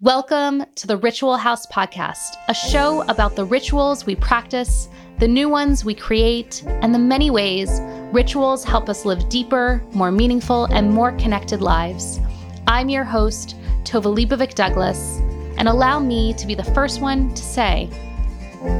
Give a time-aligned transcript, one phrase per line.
[0.00, 5.48] Welcome to the Ritual House Podcast, a show about the rituals we practice, the new
[5.48, 7.80] ones we create, and the many ways
[8.12, 12.20] rituals help us live deeper, more meaningful, and more connected lives.
[12.68, 15.18] I'm your host, Tova Leibovic Douglas,
[15.56, 17.90] and allow me to be the first one to say,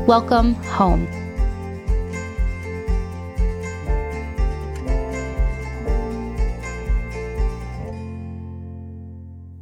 [0.07, 1.28] Welcome home.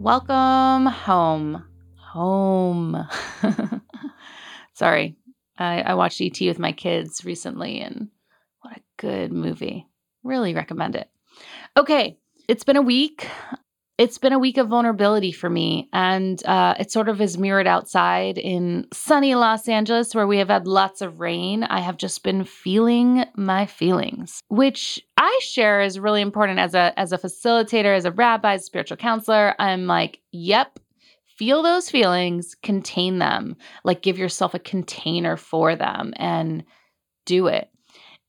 [0.06, 1.64] Welcome home.
[2.12, 3.08] Home.
[4.72, 5.16] Sorry.
[5.58, 8.10] I, I watched ET with my kids recently, and
[8.60, 9.88] what a good movie.
[10.22, 11.10] Really recommend it.
[11.76, 13.26] Okay, it's been a week
[13.98, 15.88] it's been a week of vulnerability for me.
[15.92, 20.48] And uh, it sort of is mirrored outside in sunny Los Angeles, where we have
[20.48, 21.64] had lots of rain.
[21.64, 26.98] I have just been feeling my feelings, which I share is really important as a
[26.98, 29.54] as a facilitator, as a rabbi, as a spiritual counselor.
[29.58, 30.78] I'm like, yep,
[31.38, 36.64] feel those feelings, contain them, like give yourself a container for them and
[37.24, 37.70] do it.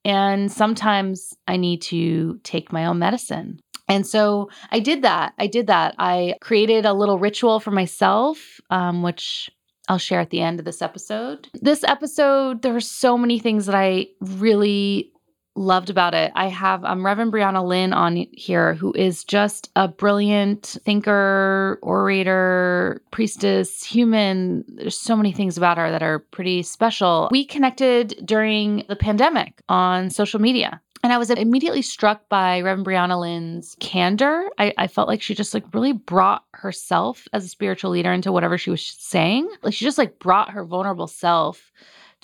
[0.06, 3.60] And sometimes I need to take my own medicine.
[3.88, 5.34] And so I did that.
[5.38, 5.96] I did that.
[5.98, 9.50] I created a little ritual for myself, um, which
[9.88, 11.48] I'll share at the end of this episode.
[11.54, 15.12] This episode, there are so many things that I really
[15.58, 16.32] loved about it.
[16.36, 23.02] I have um, Reverend Briana Lynn on here, who is just a brilliant thinker, orator,
[23.12, 24.64] priestess, human.
[24.68, 27.28] There's so many things about her that are pretty special.
[27.32, 30.82] We connected during the pandemic on social media.
[31.08, 34.44] And I was immediately struck by Reverend Briana Lynn's candor.
[34.58, 38.34] I, I, felt like she just like really brought herself as a spiritual leader into
[38.34, 39.50] whatever she was saying.
[39.64, 41.72] Like she just like brought her vulnerable self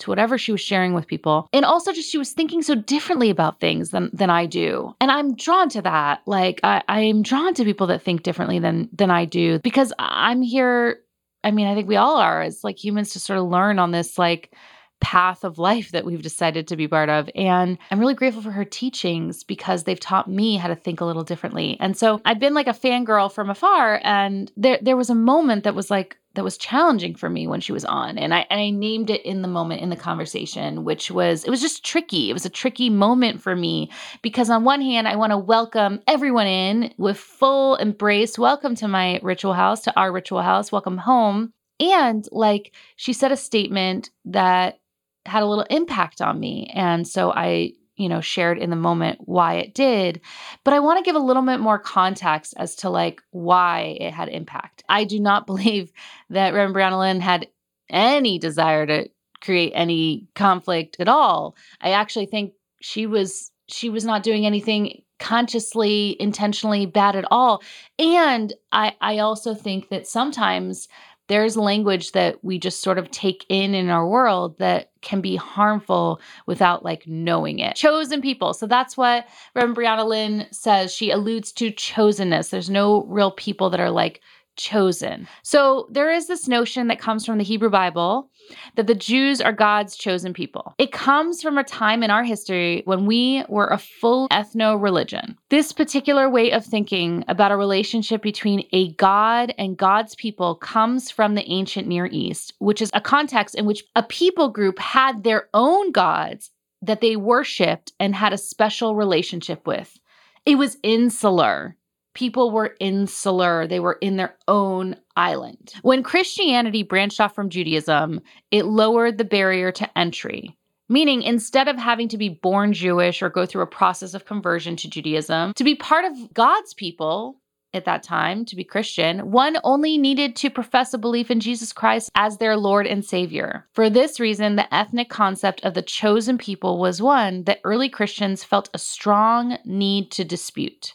[0.00, 1.48] to whatever she was sharing with people.
[1.54, 4.94] And also just she was thinking so differently about things than than I do.
[5.00, 6.20] And I'm drawn to that.
[6.26, 10.42] Like I, I'm drawn to people that think differently than than I do because I'm
[10.42, 11.00] here.
[11.42, 13.92] I mean, I think we all are as like humans to sort of learn on
[13.92, 14.54] this like
[15.04, 17.28] path of life that we've decided to be part of.
[17.34, 21.04] And I'm really grateful for her teachings because they've taught me how to think a
[21.04, 21.76] little differently.
[21.78, 24.00] And so I've been like a fangirl from afar.
[24.02, 27.60] And there there was a moment that was like that was challenging for me when
[27.60, 28.16] she was on.
[28.16, 31.50] And I and I named it in the moment in the conversation, which was it
[31.50, 32.30] was just tricky.
[32.30, 33.90] It was a tricky moment for me
[34.22, 38.38] because on one hand, I want to welcome everyone in with full embrace.
[38.38, 40.72] Welcome to my ritual house, to our ritual house.
[40.72, 41.52] Welcome home.
[41.78, 44.78] And like she said a statement that
[45.26, 46.70] had a little impact on me.
[46.74, 50.20] And so I, you know, shared in the moment why it did.
[50.64, 54.12] But I want to give a little bit more context as to like why it
[54.12, 54.82] had impact.
[54.88, 55.92] I do not believe
[56.30, 57.48] that Reverend Briana Lynn had
[57.90, 59.08] any desire to
[59.40, 61.56] create any conflict at all.
[61.80, 67.62] I actually think she was she was not doing anything consciously intentionally bad at all
[67.98, 70.88] and i i also think that sometimes
[71.28, 75.36] there's language that we just sort of take in in our world that can be
[75.36, 77.76] harmful without like knowing it.
[77.76, 78.52] Chosen people.
[78.54, 80.92] So that's what Reverend Briana Lynn says.
[80.92, 82.50] She alludes to chosenness.
[82.50, 84.20] There's no real people that are like
[84.56, 85.26] chosen.
[85.42, 88.30] So there is this notion that comes from the Hebrew Bible
[88.76, 90.74] that the Jews are God's chosen people.
[90.78, 95.38] It comes from a time in our history when we were a full ethno religion.
[95.50, 101.10] This particular way of thinking about a relationship between a God and God's people comes
[101.10, 105.24] from the ancient Near East, which is a context in which a people group had
[105.24, 106.50] their own gods
[106.82, 109.98] that they worshiped and had a special relationship with.
[110.44, 111.76] It was insular
[112.14, 115.74] people were insular, they were in their own island.
[115.82, 118.20] When Christianity branched off from Judaism,
[118.50, 120.56] it lowered the barrier to entry.
[120.88, 124.76] Meaning, instead of having to be born Jewish or go through a process of conversion
[124.76, 127.40] to Judaism, to be part of God's people
[127.72, 131.72] at that time, to be Christian, one only needed to profess a belief in Jesus
[131.72, 133.66] Christ as their Lord and Savior.
[133.72, 138.44] For this reason, the ethnic concept of the chosen people was one that early Christians
[138.44, 140.94] felt a strong need to dispute.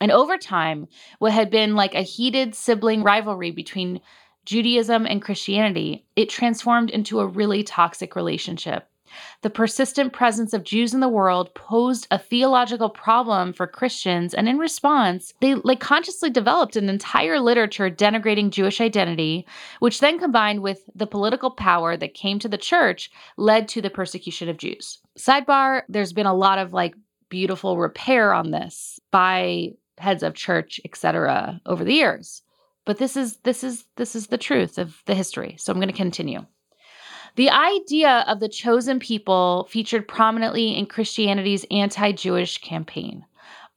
[0.00, 4.00] And over time, what had been like a heated sibling rivalry between
[4.44, 8.88] Judaism and Christianity, it transformed into a really toxic relationship.
[9.42, 14.48] The persistent presence of Jews in the world posed a theological problem for Christians, and
[14.48, 19.46] in response, they like consciously developed an entire literature denigrating Jewish identity,
[19.80, 23.90] which then combined with the political power that came to the church led to the
[23.90, 24.98] persecution of Jews.
[25.18, 26.94] Sidebar, there's been a lot of like
[27.28, 32.42] beautiful repair on this by heads of church, etc., over the years.
[32.84, 35.56] But this is this is this is the truth of the history.
[35.58, 36.46] So I'm going to continue.
[37.34, 43.26] The idea of the chosen people featured prominently in Christianity's anti-Jewish campaign.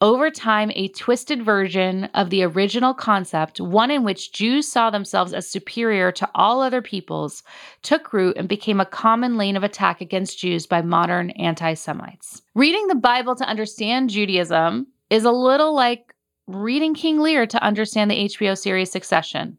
[0.02, 5.34] Over time, a twisted version of the original concept, one in which Jews saw themselves
[5.34, 7.44] as superior to all other peoples,
[7.82, 12.42] took root and became a common lane of attack against Jews by modern anti Semites.
[12.56, 16.14] Reading the Bible to understand Judaism is a little like
[16.48, 19.58] reading King Lear to understand the HBO series Succession.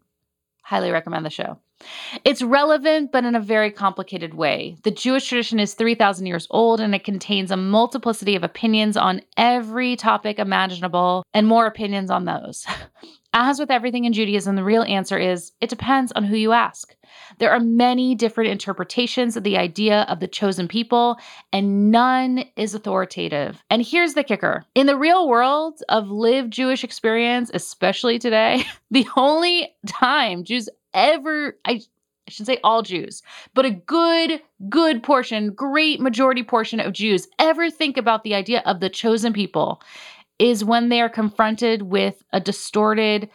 [0.62, 1.58] Highly recommend the show.
[2.24, 4.76] It's relevant, but in a very complicated way.
[4.82, 9.22] The Jewish tradition is 3,000 years old and it contains a multiplicity of opinions on
[9.36, 12.66] every topic imaginable and more opinions on those.
[13.32, 16.96] As with everything in Judaism, the real answer is it depends on who you ask.
[17.38, 21.16] There are many different interpretations of the idea of the chosen people,
[21.52, 23.62] and none is authoritative.
[23.70, 29.06] And here's the kicker in the real world of lived Jewish experience, especially today, the
[29.16, 31.82] only time Jews ever, I,
[32.26, 33.22] I should say all Jews,
[33.54, 38.62] but a good, good portion, great majority portion of Jews ever think about the idea
[38.66, 39.80] of the chosen people
[40.40, 43.28] is when they are confronted with a distorted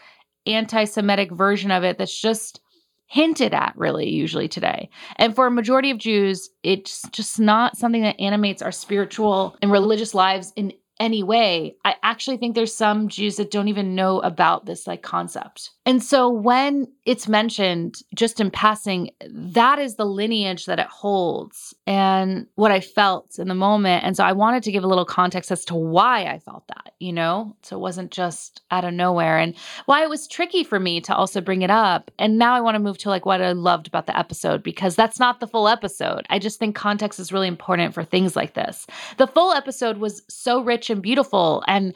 [0.45, 2.59] anti Semitic version of it that's just
[3.07, 4.89] hinted at, really, usually today.
[5.17, 9.71] And for a majority of Jews, it's just not something that animates our spiritual and
[9.71, 11.75] religious lives in any way.
[11.85, 15.71] I actually think there's some Jews that don't even know about this like concept.
[15.85, 21.73] And so when it's mentioned just in passing, that is the lineage that it holds
[21.85, 24.03] and what I felt in the moment.
[24.03, 26.93] And so I wanted to give a little context as to why I felt that,
[26.99, 27.55] you know?
[27.61, 29.55] So it wasn't just out of nowhere and
[29.85, 32.09] why it was tricky for me to also bring it up.
[32.17, 34.95] And now I want to move to like what I loved about the episode because
[34.95, 36.25] that's not the full episode.
[36.31, 38.87] I just think context is really important for things like this.
[39.17, 41.95] The full episode was so rich and beautiful and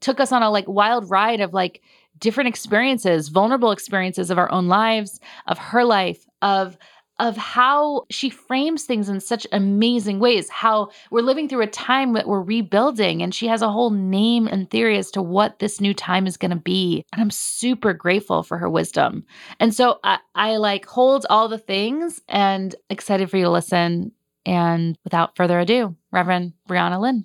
[0.00, 1.82] took us on a like wild ride of like
[2.18, 6.76] different experiences, vulnerable experiences of our own lives, of her life, of
[7.18, 10.50] of how she frames things in such amazing ways.
[10.50, 14.46] How we're living through a time that we're rebuilding, and she has a whole name
[14.46, 17.04] and theory as to what this new time is going to be.
[17.12, 19.24] And I'm super grateful for her wisdom.
[19.60, 24.12] And so I, I like hold all the things and excited for you to listen.
[24.44, 27.24] And without further ado, Reverend Briana Lynn.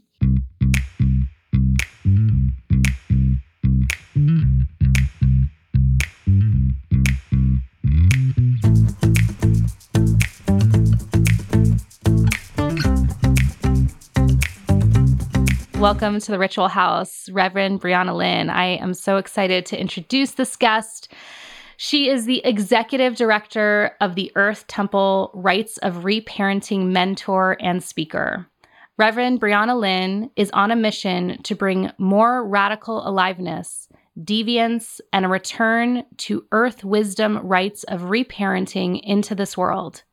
[15.82, 18.52] Welcome to the Ritual House, Reverend Briana Lynn.
[18.52, 21.12] I am so excited to introduce this guest.
[21.76, 28.46] She is the executive director of the Earth Temple Rites of Reparenting mentor and speaker.
[29.00, 33.88] Reverend Briana Lynn is on a mission to bring more radical aliveness,
[34.20, 40.04] deviance, and a return to earth wisdom rites of reparenting into this world.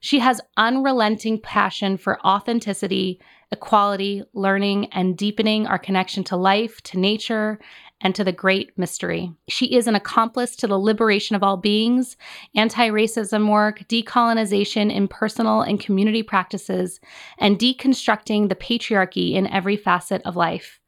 [0.00, 3.18] She has unrelenting passion for authenticity,
[3.52, 7.58] equality, learning, and deepening our connection to life, to nature,
[8.00, 9.32] and to the great mystery.
[9.48, 12.16] She is an accomplice to the liberation of all beings,
[12.54, 17.00] anti racism work, decolonization in personal and community practices,
[17.38, 20.80] and deconstructing the patriarchy in every facet of life.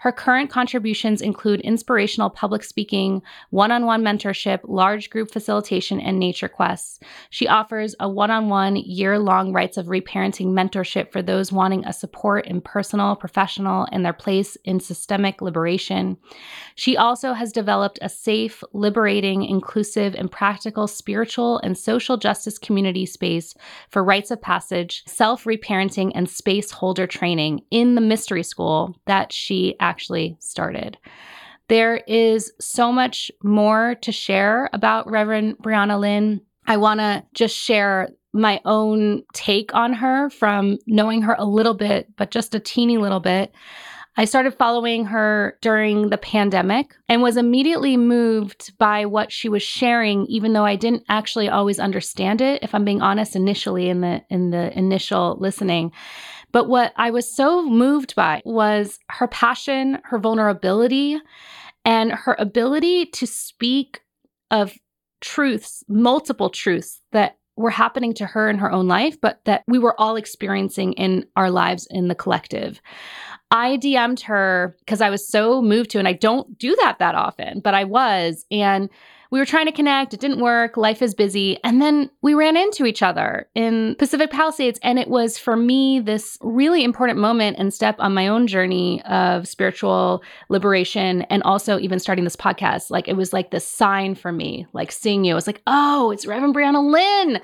[0.00, 3.20] Her current contributions include inspirational public speaking,
[3.50, 7.00] one on one mentorship, large group facilitation, and nature quests.
[7.28, 11.84] She offers a one on one, year long rites of reparenting mentorship for those wanting
[11.84, 16.16] a support in personal, professional, and their place in systemic liberation.
[16.76, 23.04] She also has developed a safe, liberating, inclusive, and practical spiritual and social justice community
[23.04, 23.54] space
[23.90, 29.30] for rites of passage, self reparenting, and space holder training in the mystery school that
[29.30, 29.89] she actually
[30.40, 30.98] started.
[31.68, 36.40] There is so much more to share about Reverend Briana Lynn.
[36.66, 41.74] I want to just share my own take on her from knowing her a little
[41.74, 43.52] bit, but just a teeny little bit.
[44.16, 49.62] I started following her during the pandemic and was immediately moved by what she was
[49.62, 54.00] sharing even though I didn't actually always understand it if I'm being honest initially in
[54.00, 55.92] the in the initial listening.
[56.52, 61.18] But what I was so moved by was her passion, her vulnerability,
[61.84, 64.00] and her ability to speak
[64.50, 64.74] of
[65.20, 69.78] truths, multiple truths that were happening to her in her own life, but that we
[69.78, 72.80] were all experiencing in our lives in the collective.
[73.50, 77.14] I DM'd her because I was so moved to, and I don't do that that
[77.14, 78.46] often, but I was.
[78.50, 78.88] And
[79.30, 80.12] we were trying to connect.
[80.12, 80.76] It didn't work.
[80.76, 81.58] Life is busy.
[81.62, 84.78] And then we ran into each other in Pacific Palisades.
[84.82, 89.02] And it was for me this really important moment and step on my own journey
[89.02, 92.90] of spiritual liberation and also even starting this podcast.
[92.90, 95.32] Like it was like the sign for me, like seeing you.
[95.32, 97.40] It was like, oh, it's Reverend Briana Lynn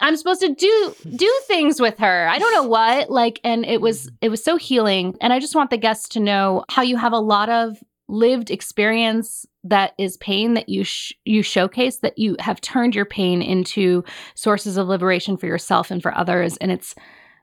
[0.00, 2.28] I'm supposed to do do things with her.
[2.28, 3.10] I don't know what.
[3.10, 6.20] Like and it was it was so healing and I just want the guests to
[6.20, 7.78] know how you have a lot of
[8.08, 13.04] lived experience that is pain that you sh- you showcase that you have turned your
[13.04, 16.56] pain into sources of liberation for yourself and for others.
[16.58, 16.94] And it's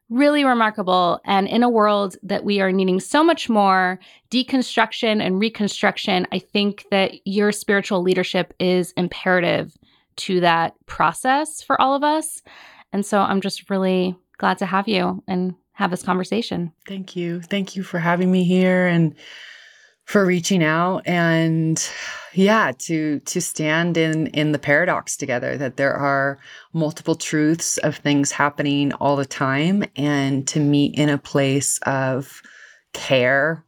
[0.09, 1.19] really remarkable.
[1.25, 6.39] And in a world that we are needing so much more deconstruction and reconstruction i
[6.39, 9.75] think that your spiritual leadership is imperative
[10.15, 12.41] to that process for all of us.
[12.91, 16.71] And so i'm just really glad to have you and have this conversation.
[16.87, 17.41] Thank you.
[17.41, 18.87] Thank you for having me here.
[18.87, 19.15] And
[20.05, 21.89] for reaching out and
[22.33, 26.37] yeah to to stand in in the paradox together that there are
[26.73, 32.41] multiple truths of things happening all the time and to meet in a place of
[32.93, 33.63] care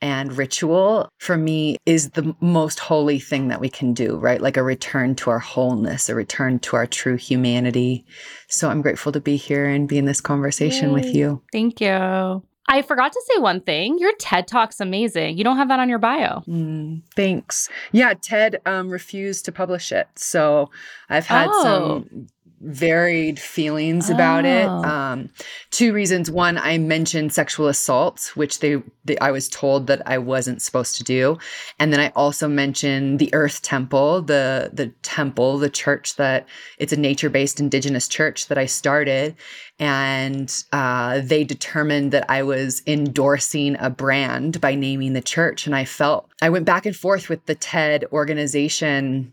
[0.00, 4.40] and ritual for me is the most holy thing that we can do, right?
[4.40, 8.04] Like a return to our wholeness, a return to our true humanity.
[8.48, 10.94] So I'm grateful to be here and be in this conversation Yay.
[10.94, 11.42] with you.
[11.52, 12.44] Thank you.
[12.68, 13.98] I forgot to say one thing.
[13.98, 15.38] Your TED Talk's amazing.
[15.38, 16.42] You don't have that on your bio.
[16.46, 17.68] Mm, thanks.
[17.92, 20.06] Yeah, TED um, refused to publish it.
[20.16, 20.70] So
[21.08, 21.62] I've had oh.
[21.62, 22.26] some
[22.60, 24.48] varied feelings about oh.
[24.48, 24.64] it.
[24.64, 25.30] Um,
[25.70, 26.30] two reasons.
[26.30, 30.96] One, I mentioned sexual assault, which they, they, I was told that I wasn't supposed
[30.96, 31.38] to do,
[31.78, 36.46] and then I also mentioned the Earth Temple, the the temple, the church that
[36.78, 39.36] it's a nature based Indigenous church that I started,
[39.78, 45.74] and uh, they determined that I was endorsing a brand by naming the church, and
[45.74, 49.32] I felt I went back and forth with the TED organization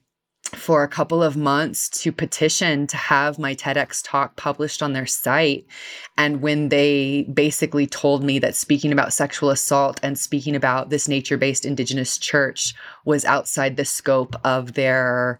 [0.54, 5.06] for a couple of months to petition to have my TEDx talk published on their
[5.06, 5.66] site.
[6.18, 11.08] And when they basically told me that speaking about sexual assault and speaking about this
[11.08, 12.74] nature based Indigenous church
[13.06, 15.40] was outside the scope of their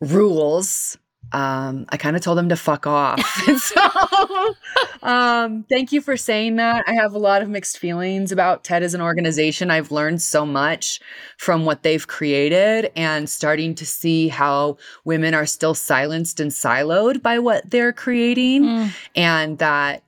[0.00, 0.96] rules,
[1.32, 3.20] um, I kind of told them to fuck off.
[3.58, 4.54] so,
[5.02, 6.84] um, thank you for saying that.
[6.86, 9.70] I have a lot of mixed feelings about TED as an organization.
[9.70, 11.00] I've learned so much
[11.38, 17.22] from what they've created and starting to see how women are still silenced and siloed
[17.22, 18.64] by what they're creating.
[18.64, 18.90] Mm.
[19.16, 20.02] And that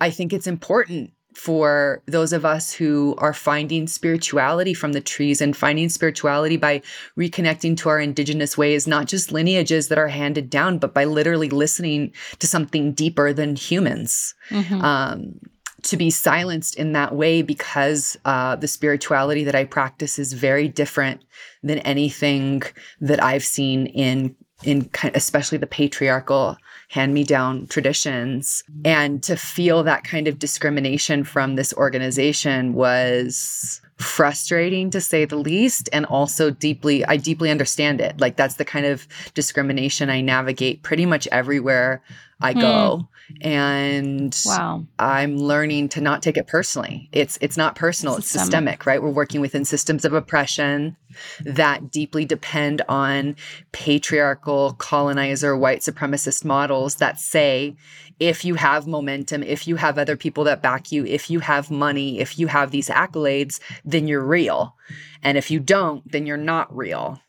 [0.00, 5.40] I think it's important for those of us who are finding spirituality from the trees
[5.40, 6.82] and finding spirituality by
[7.16, 11.48] reconnecting to our indigenous ways, not just lineages that are handed down, but by literally
[11.48, 14.34] listening to something deeper than humans.
[14.50, 14.84] Mm-hmm.
[14.84, 15.38] Um,
[15.84, 20.66] to be silenced in that way because uh, the spirituality that I practice is very
[20.66, 21.22] different
[21.62, 22.62] than anything
[23.00, 26.56] that I've seen in in especially the patriarchal
[26.88, 28.64] hand me down traditions.
[28.84, 35.36] And to feel that kind of discrimination from this organization was frustrating to say the
[35.36, 38.20] least and also deeply I deeply understand it.
[38.20, 42.02] Like that's the kind of discrimination I navigate pretty much everywhere
[42.40, 42.60] I hmm.
[42.60, 43.08] go.
[43.42, 44.86] And wow.
[44.98, 47.08] I'm learning to not take it personally.
[47.12, 48.24] It's it's not personal, systemic.
[48.24, 49.02] it's systemic, right?
[49.02, 50.96] We're working within systems of oppression
[51.44, 53.36] that deeply depend on
[53.72, 57.76] patriarchal colonizer white supremacist models that say
[58.18, 61.70] if you have momentum, if you have other people that back you, if you have
[61.70, 64.74] money, if you have these accolades, then you're real.
[65.22, 67.20] And if you don't, then you're not real.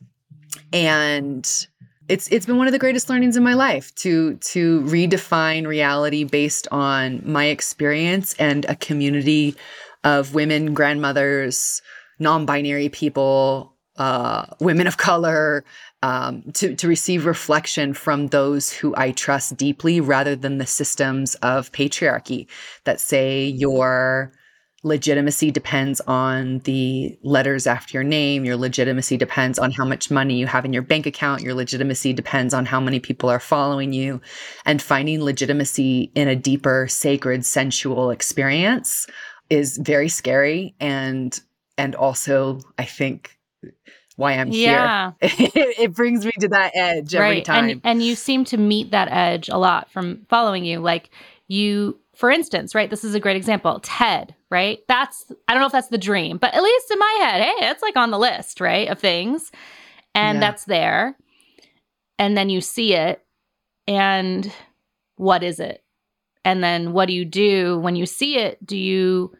[0.74, 1.68] And
[2.10, 6.24] it's it's been one of the greatest learnings in my life to to redefine reality
[6.24, 9.56] based on my experience and a community
[10.04, 11.82] of women, grandmothers,
[12.18, 15.64] non-binary people, uh, women of color,
[16.02, 21.36] um, to to receive reflection from those who I trust deeply, rather than the systems
[21.36, 22.48] of patriarchy
[22.86, 24.34] that say you're
[24.84, 28.46] legitimacy depends on the letters after your name.
[28.46, 31.42] Your legitimacy depends on how much money you have in your bank account.
[31.42, 34.22] Your legitimacy depends on how many people are following you.
[34.66, 39.08] And finding legitimacy in a deeper, sacred, sensual experience
[39.50, 41.40] is very scary and
[41.78, 43.38] and also I think
[44.16, 45.14] why I'm yeah.
[45.22, 45.30] here.
[45.80, 47.30] it brings me to that edge right.
[47.30, 47.70] every time.
[47.70, 50.80] And, and you seem to meet that edge a lot from following you.
[50.80, 51.10] Like
[51.48, 52.90] you for instance, right?
[52.90, 53.80] This is a great example.
[53.82, 54.80] TED, right?
[54.90, 57.70] That's, I don't know if that's the dream, but at least in my head, hey,
[57.70, 58.90] it's like on the list, right?
[58.90, 59.54] Of things.
[60.14, 60.40] And yeah.
[60.42, 61.16] that's there.
[62.18, 63.24] And then you see it.
[63.88, 64.52] And
[65.16, 65.82] what is it?
[66.44, 68.66] And then what do you do when you see it?
[68.66, 69.34] Do you,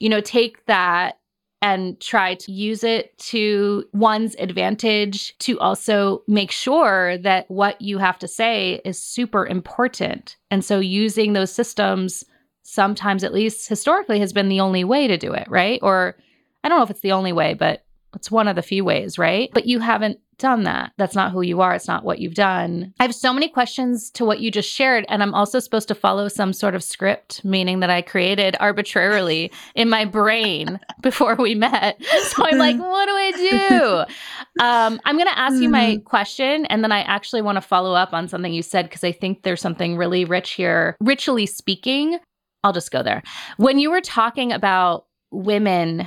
[0.00, 1.19] you know, take that
[1.62, 7.98] and try to use it to one's advantage to also make sure that what you
[7.98, 10.36] have to say is super important.
[10.50, 12.24] And so using those systems
[12.62, 15.80] sometimes at least historically has been the only way to do it, right?
[15.82, 16.16] Or
[16.62, 19.18] I don't know if it's the only way, but it's one of the few ways,
[19.18, 19.50] right?
[19.52, 20.92] But you haven't done that.
[20.96, 21.74] That's not who you are.
[21.74, 22.92] It's not what you've done.
[22.98, 25.04] I have so many questions to what you just shared.
[25.08, 29.52] And I'm also supposed to follow some sort of script, meaning that I created arbitrarily
[29.74, 32.00] in my brain before we met.
[32.30, 34.14] So I'm like, what do I do?
[34.60, 36.02] Um, I'm going to ask you my mm-hmm.
[36.02, 36.66] question.
[36.66, 39.42] And then I actually want to follow up on something you said because I think
[39.42, 40.96] there's something really rich here.
[41.00, 42.18] Ritually speaking,
[42.62, 43.22] I'll just go there.
[43.56, 46.06] When you were talking about women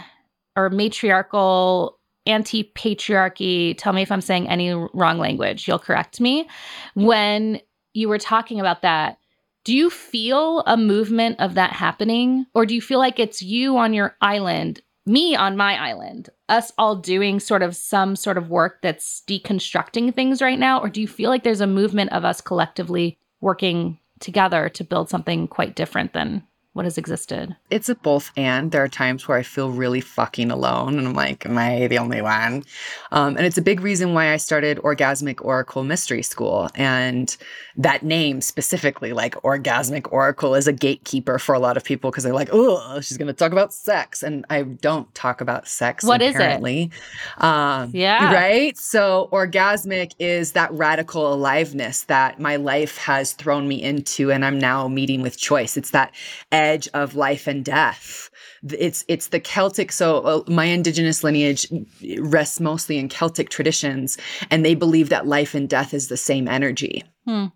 [0.56, 6.48] or matriarchal anti patriarchy, tell me if I'm saying any wrong language, you'll correct me.
[6.94, 7.62] When
[7.94, 9.18] you were talking about that,
[9.64, 12.46] do you feel a movement of that happening?
[12.54, 16.72] Or do you feel like it's you on your island, me on my island, us
[16.78, 20.82] all doing sort of some sort of work that's deconstructing things right now?
[20.82, 25.10] Or do you feel like there's a movement of us collectively working together to build
[25.10, 27.56] something quite different than what has existed?
[27.70, 28.72] It's a both and.
[28.72, 32.00] There are times where I feel really fucking alone and I'm like, am I the
[32.00, 32.64] only one?
[33.12, 36.70] Um, and it's a big reason why I started Orgasmic Oracle Mystery School.
[36.74, 37.36] And
[37.78, 42.24] that name specifically, like Orgasmic Oracle, is a gatekeeper for a lot of people because
[42.24, 44.24] they're like, oh, she's going to talk about sex.
[44.24, 46.04] And I don't talk about sex.
[46.04, 46.86] What inherently.
[46.86, 46.88] is
[47.38, 47.44] it?
[47.44, 48.34] Um, yeah.
[48.34, 48.76] Right?
[48.78, 54.32] So, Orgasmic is that radical aliveness that my life has thrown me into.
[54.32, 55.78] And I'm now meeting with choice.
[55.78, 56.12] It's that
[56.64, 58.30] edge of life and death.
[58.70, 59.92] It's it's the Celtic.
[59.92, 61.68] So uh, my indigenous lineage
[62.20, 64.18] rests mostly in Celtic traditions,
[64.50, 67.04] and they believe that life and death is the same energy.
[67.26, 67.48] Hmm.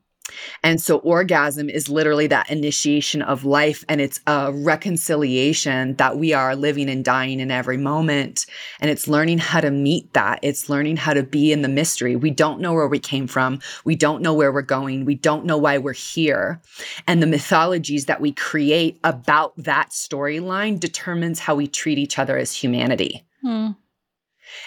[0.64, 6.34] And so orgasm is literally that initiation of life and it's a reconciliation that we
[6.34, 8.46] are living and dying in every moment.
[8.80, 10.40] And it's learning how to meet that.
[10.42, 12.16] It's learning how to be in the mystery.
[12.16, 13.60] We don't know where we came from.
[13.86, 15.06] We don't know where we're going.
[15.06, 16.62] We don't know why we're here.
[17.08, 22.38] And the mythologies that we create about that storyline determines how we treat each other
[22.38, 23.26] as humanity.
[23.42, 23.72] Hmm.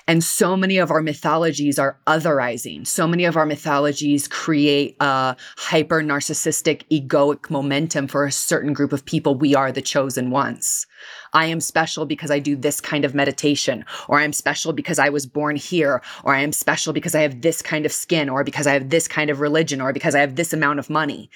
[0.07, 2.87] And so many of our mythologies are otherizing.
[2.87, 8.93] So many of our mythologies create a hyper narcissistic, egoic momentum for a certain group
[8.93, 9.35] of people.
[9.35, 10.87] We are the chosen ones.
[11.33, 15.09] I am special because I do this kind of meditation, or I'm special because I
[15.09, 18.45] was born here, or I am special because I have this kind of skin, or
[18.45, 21.31] because I have this kind of religion, or because I have this amount of money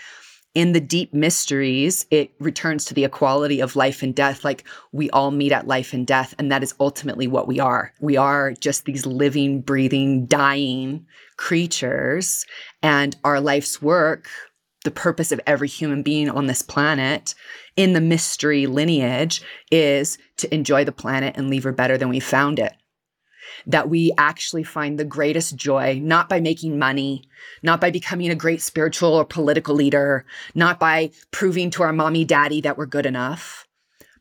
[0.55, 4.45] in the deep mysteries, it returns to the equality of life and death.
[4.45, 6.35] Like we all meet at life and death.
[6.39, 7.93] And that is ultimately what we are.
[8.01, 12.47] We are just these living, breathing, dying creatures.
[12.83, 14.29] And our life's work,
[14.85, 17.35] the purpose of every human being on this planet
[17.77, 22.21] in the mystery lineage is to enjoy the planet and leave her better than we
[22.21, 22.75] found it
[23.67, 27.25] that we actually find the greatest joy, not by making money,
[27.63, 30.25] not by becoming a great spiritual or political leader,
[30.55, 33.67] not by proving to our mommy daddy that we're good enough,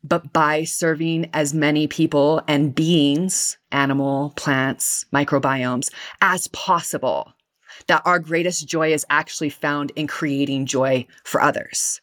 [0.04, 7.34] but by serving as many people and beings, animal, plants, microbiomes, as possible.
[7.88, 12.00] That our greatest joy is actually found in creating joy for others.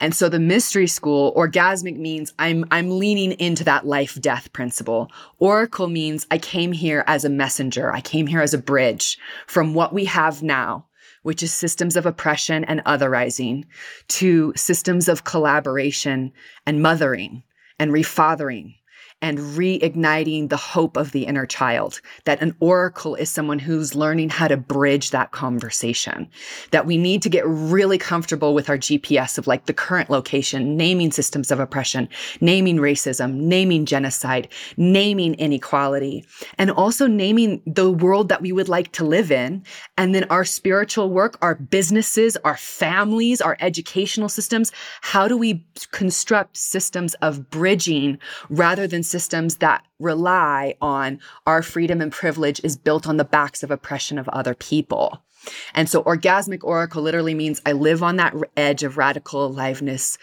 [0.00, 5.10] And so the mystery school, orgasmic means I'm I'm leaning into that life death principle.
[5.38, 7.92] Oracle means I came here as a messenger.
[7.92, 10.86] I came here as a bridge from what we have now,
[11.22, 13.64] which is systems of oppression and otherizing,
[14.08, 16.32] to systems of collaboration
[16.66, 17.42] and mothering
[17.78, 18.74] and refathering
[19.26, 22.00] and reigniting the hope of the inner child.
[22.26, 26.28] That an oracle is someone who's learning how to bridge that conversation.
[26.70, 30.76] That we need to get really comfortable with our GPS of like the current location,
[30.76, 32.08] naming systems of oppression,
[32.40, 36.24] naming racism, naming genocide, naming inequality,
[36.56, 39.64] and also naming the world that we would like to live in.
[39.98, 44.70] And then our spiritual work, our businesses, our families, our educational systems.
[45.00, 49.15] How do we construct systems of bridging rather than systems
[49.56, 54.28] that rely on our freedom and privilege is built on the backs of oppression of
[54.28, 55.22] other people.
[55.74, 60.18] And so orgasmic oracle literally means I live on that edge of radical aliveness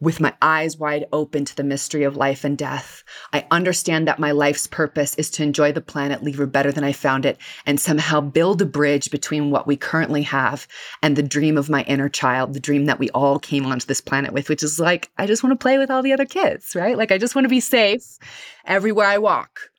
[0.00, 3.02] with my eyes wide open to the mystery of life and death.
[3.32, 6.92] I understand that my life's purpose is to enjoy the planet, leave better than I
[6.92, 10.68] found it, and somehow build a bridge between what we currently have
[11.02, 14.02] and the dream of my inner child, the dream that we all came onto this
[14.02, 16.74] planet with, which is like, I just want to play with all the other kids,
[16.74, 16.98] right?
[16.98, 18.18] Like, I just want to be safe
[18.66, 19.70] everywhere I walk.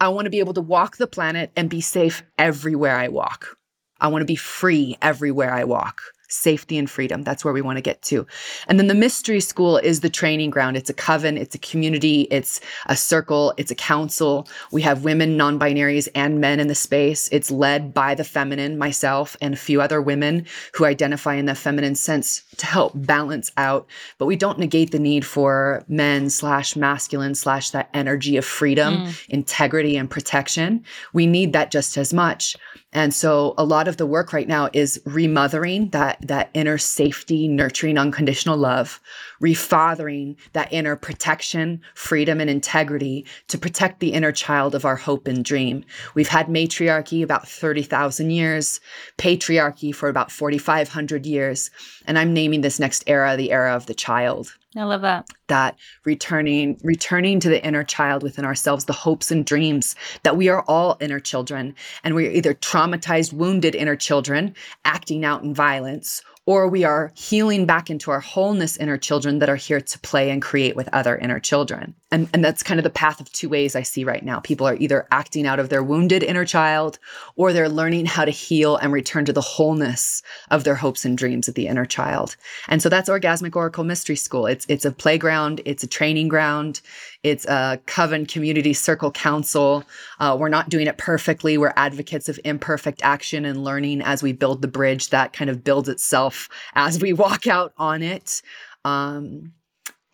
[0.00, 3.56] I want to be able to walk the planet and be safe everywhere I walk.
[4.00, 6.00] I want to be free everywhere I walk.
[6.34, 7.22] Safety and freedom.
[7.22, 8.26] That's where we want to get to.
[8.68, 10.76] And then the mystery school is the training ground.
[10.76, 14.48] It's a coven, it's a community, it's a circle, it's a council.
[14.72, 17.28] We have women, non binaries, and men in the space.
[17.32, 21.54] It's led by the feminine, myself, and a few other women who identify in the
[21.54, 23.86] feminine sense to help balance out.
[24.18, 29.06] But we don't negate the need for men slash masculine slash that energy of freedom,
[29.06, 29.28] mm.
[29.28, 30.84] integrity, and protection.
[31.12, 32.56] We need that just as much.
[32.94, 37.48] And so a lot of the work right now is remothering that, that inner safety,
[37.48, 39.00] nurturing unconditional love,
[39.44, 45.28] refathering that inner protection, freedom, and integrity to protect the inner child of our hope
[45.28, 45.84] and dream.
[46.14, 48.80] We've had matriarchy about 30,000 years,
[49.18, 51.70] patriarchy for about 4,500 years.
[52.06, 54.54] And I'm naming this next era the era of the child.
[54.76, 55.28] I love that.
[55.48, 60.48] That returning returning to the inner child within ourselves, the hopes and dreams that we
[60.48, 64.54] are all inner children and we're either traumatized, wounded inner children
[64.84, 69.48] acting out in violence or we are healing back into our wholeness inner children that
[69.48, 71.94] are here to play and create with other inner children.
[72.14, 74.38] And, and that's kind of the path of two ways I see right now.
[74.38, 77.00] People are either acting out of their wounded inner child
[77.34, 80.22] or they're learning how to heal and return to the wholeness
[80.52, 82.36] of their hopes and dreams of the inner child.
[82.68, 84.46] And so that's Orgasmic Oracle Mystery School.
[84.46, 86.80] It's it's a playground, it's a training ground,
[87.24, 89.82] it's a coven community circle council.
[90.20, 91.58] Uh, we're not doing it perfectly.
[91.58, 95.64] We're advocates of imperfect action and learning as we build the bridge that kind of
[95.64, 98.40] builds itself as we walk out on it.
[98.84, 99.52] Um,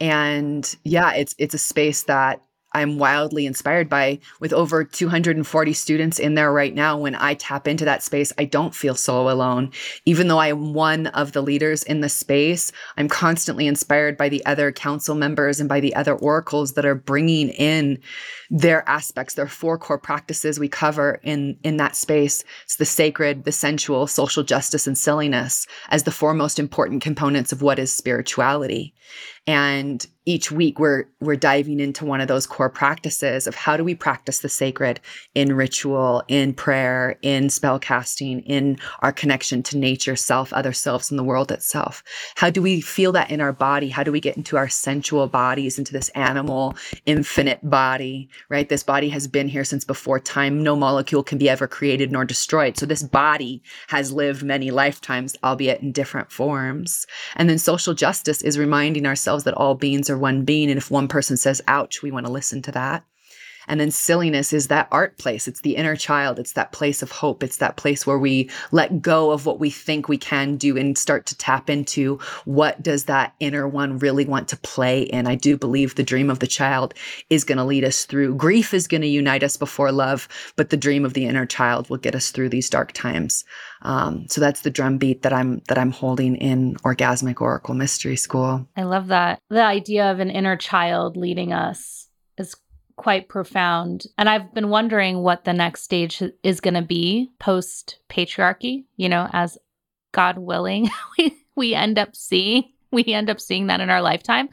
[0.00, 6.18] and yeah, it's it's a space that I'm wildly inspired by with over 240 students
[6.18, 6.96] in there right now.
[6.96, 9.72] When I tap into that space, I don't feel so alone.
[10.04, 14.28] Even though I am one of the leaders in the space, I'm constantly inspired by
[14.28, 17.98] the other council members and by the other oracles that are bringing in
[18.50, 22.44] their aspects, their four core practices we cover in, in that space.
[22.64, 27.50] It's the sacred, the sensual, social justice, and silliness as the four most important components
[27.50, 28.94] of what is spirituality.
[29.46, 33.82] And each week we're we're diving into one of those core practices of how do
[33.82, 35.00] we practice the sacred
[35.34, 41.10] in ritual, in prayer, in spell casting, in our connection to nature, self, other selves,
[41.10, 42.02] and the world itself.
[42.36, 43.88] How do we feel that in our body?
[43.88, 46.76] How do we get into our sensual bodies, into this animal,
[47.06, 48.68] infinite body, right?
[48.68, 50.62] This body has been here since before time.
[50.62, 52.78] No molecule can be ever created nor destroyed.
[52.78, 57.06] So this body has lived many lifetimes, albeit in different forms.
[57.36, 60.70] And then social justice is reminding ourselves that all beings are one being.
[60.70, 63.04] And if one person says, ouch, we want to listen to that.
[63.68, 65.46] And then silliness is that art place.
[65.46, 66.38] It's the inner child.
[66.38, 67.42] It's that place of hope.
[67.42, 70.96] It's that place where we let go of what we think we can do and
[70.96, 75.26] start to tap into what does that inner one really want to play in.
[75.26, 76.94] I do believe the dream of the child
[77.28, 78.34] is going to lead us through.
[78.34, 81.88] Grief is going to unite us before love, but the dream of the inner child
[81.90, 83.44] will get us through these dark times.
[83.82, 88.16] Um, so that's the drum beat that I'm that I'm holding in Orgasmic Oracle Mystery
[88.16, 88.66] School.
[88.76, 89.40] I love that.
[89.48, 91.99] The idea of an inner child leading us
[93.00, 94.04] quite profound.
[94.18, 99.08] And I've been wondering what the next stage is going to be post patriarchy, you
[99.08, 99.56] know, as
[100.12, 102.64] God willing, we, we end up seeing.
[102.92, 104.50] We end up seeing that in our lifetime.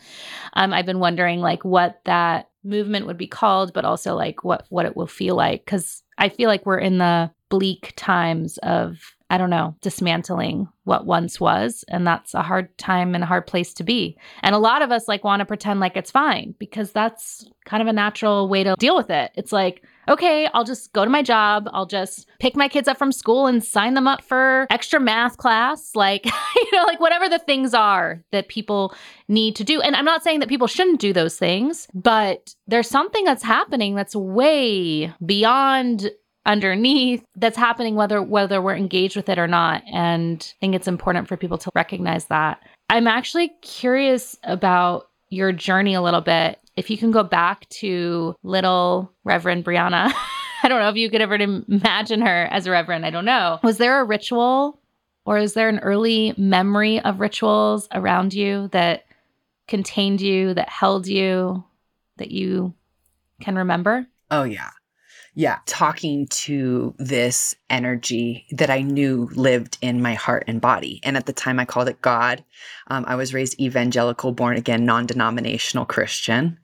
[0.53, 4.65] Um, I've been wondering, like, what that movement would be called, but also like what
[4.69, 8.99] what it will feel like, because I feel like we're in the bleak times of
[9.30, 11.84] I don't know, dismantling what once was.
[11.90, 14.18] And that's a hard time and a hard place to be.
[14.42, 17.82] And a lot of us like want to pretend like it's fine because that's kind
[17.82, 19.32] of a natural way to deal with it.
[19.36, 21.68] It's like, okay, I'll just go to my job.
[21.74, 25.36] I'll just pick my kids up from school and sign them up for extra math
[25.36, 25.94] class.
[25.94, 28.96] Like, you know, like whatever the things are that people
[29.28, 29.82] need to do.
[29.82, 33.96] And I'm not saying that people shouldn't do those things, but there's something that's happening
[33.96, 36.12] that's way beyond
[36.47, 39.83] underneath that's happening whether whether we're engaged with it or not.
[39.93, 42.63] And i think it's important for people to recognize that.
[42.89, 46.60] I'm actually curious about your journey a little bit.
[46.77, 50.13] If you can go back to little reverend briana
[50.63, 53.05] i don't know if you could ever imagine her as a reverend.
[53.05, 53.60] I don't know.
[53.62, 54.79] Was there a ritual
[55.25, 59.05] or is there an early memory of rituals around you that
[59.67, 61.63] contained you that held you
[62.15, 62.73] that you
[63.41, 64.07] can remember?
[64.31, 64.69] Oh yeah
[65.38, 71.00] yeah, talking to this energy that I knew lived in my heart and body.
[71.04, 72.43] And at the time, I called it God.
[72.88, 76.58] Um, I was raised evangelical, born again, non denominational Christian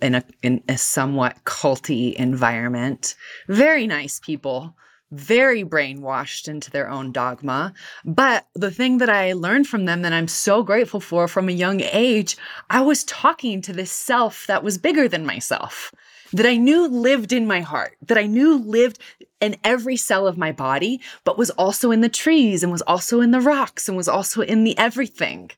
[0.00, 3.16] in a, in a somewhat culty environment.
[3.48, 4.74] Very nice people,
[5.10, 7.74] very brainwashed into their own dogma.
[8.06, 11.52] But the thing that I learned from them that I'm so grateful for from a
[11.52, 12.38] young age,
[12.70, 15.92] I was talking to this self that was bigger than myself
[16.32, 18.98] that I knew lived in my heart, that I knew lived
[19.40, 23.20] in every cell of my body, but was also in the trees and was also
[23.20, 25.50] in the rocks and was also in the everything.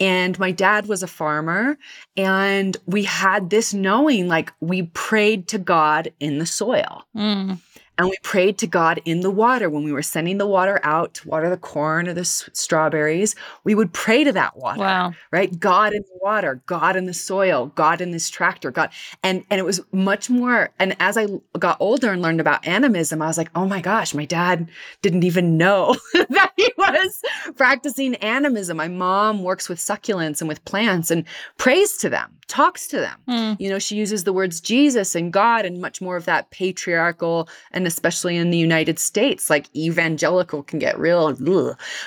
[0.00, 1.78] And my dad was a farmer
[2.16, 7.04] and we had this knowing like we prayed to God in the soil.
[7.14, 7.58] Mm
[7.98, 11.14] and we prayed to God in the water when we were sending the water out
[11.14, 13.34] to water the corn or the s- strawberries.
[13.64, 15.14] We would pray to that water, wow.
[15.32, 15.58] right?
[15.58, 18.90] God in the water, God in the soil, God in this tractor, God,
[19.24, 20.70] and and it was much more.
[20.78, 21.26] And as I
[21.58, 24.68] got older and learned about animism, I was like, oh my gosh, my dad
[25.02, 27.22] didn't even know that he was
[27.56, 28.76] practicing animism.
[28.76, 31.24] My mom works with succulents and with plants and
[31.56, 33.18] prays to them talks to them.
[33.28, 33.60] Mm.
[33.60, 37.48] You know, she uses the words Jesus and God and much more of that patriarchal,
[37.72, 41.28] and especially in the United States, like evangelical can get real.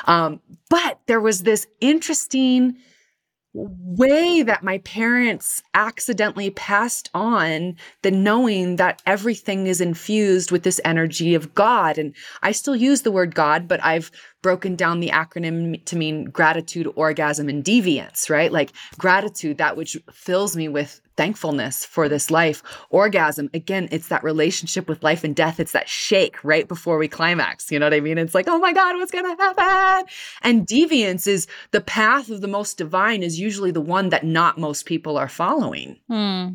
[0.06, 2.76] Um, but there was this interesting
[3.54, 10.80] way that my parents accidentally passed on the knowing that everything is infused with this
[10.86, 11.98] energy of God.
[11.98, 14.10] And I still use the word God, but I've
[14.42, 18.52] broken down the acronym to mean gratitude, orgasm, and deviance, right?
[18.52, 22.64] Like gratitude, that which fills me with thankfulness for this life.
[22.90, 25.60] Orgasm, again, it's that relationship with life and death.
[25.60, 27.72] It's that shake right before we climax.
[27.72, 28.18] You know what I mean?
[28.18, 30.08] It's like, oh my God, what's going to happen?
[30.42, 34.58] And deviance is the path of the most divine, is usually the one that not
[34.58, 36.00] most people are following.
[36.10, 36.48] Hmm.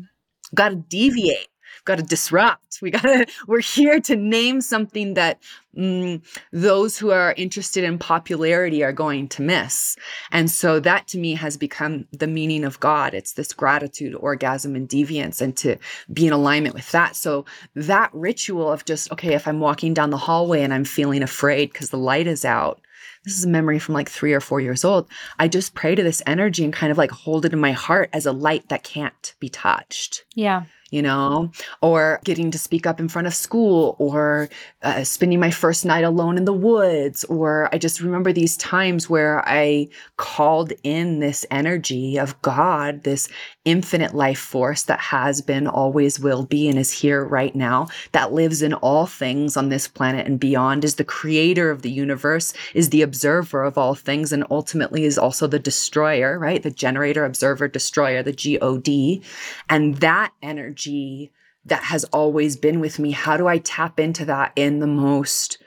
[0.55, 1.47] Got to deviate
[1.87, 2.79] got to disrupt.
[2.81, 5.41] We got to, we're here to name something that
[5.75, 6.21] mm,
[6.51, 9.95] those who are interested in popularity are going to miss.
[10.31, 13.15] And so that to me has become the meaning of God.
[13.15, 15.77] It's this gratitude, orgasm, and deviance, and to
[16.13, 17.15] be in alignment with that.
[17.15, 21.23] So that ritual of just, okay, if I'm walking down the hallway and I'm feeling
[21.23, 22.81] afraid because the light is out,
[23.23, 25.09] this is a memory from like three or four years old.
[25.37, 28.09] I just pray to this energy and kind of like hold it in my heart
[28.13, 30.23] as a light that can't be touched.
[30.33, 34.49] Yeah you know, or getting to speak up in front of school, or
[34.83, 37.23] uh, spending my first night alone in the woods.
[37.25, 43.27] Or I just remember these times where I called in this energy of God, this
[43.67, 48.31] infinite life force that has been, always will be, and is here right now, that
[48.31, 52.53] lives in all things on this planet and beyond, is the creator of the universe,
[52.73, 56.63] is the observer of all things, and ultimately is also the destroyer, right?
[56.63, 59.21] The generator, observer, destroyer, the G O D.
[59.69, 61.33] And that energy
[61.65, 65.57] that has always been with me, how do I tap into that in the most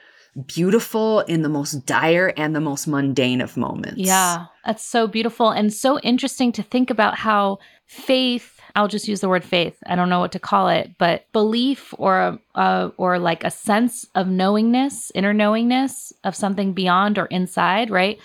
[0.47, 3.99] beautiful in the most dire and the most mundane of moments.
[3.99, 7.59] Yeah, that's so beautiful and so interesting to think about how
[7.91, 9.77] faith I'll just use the word faith.
[9.85, 14.07] I don't know what to call it, but belief or uh, or like a sense
[14.15, 18.19] of knowingness, inner knowingness of something beyond or inside, right?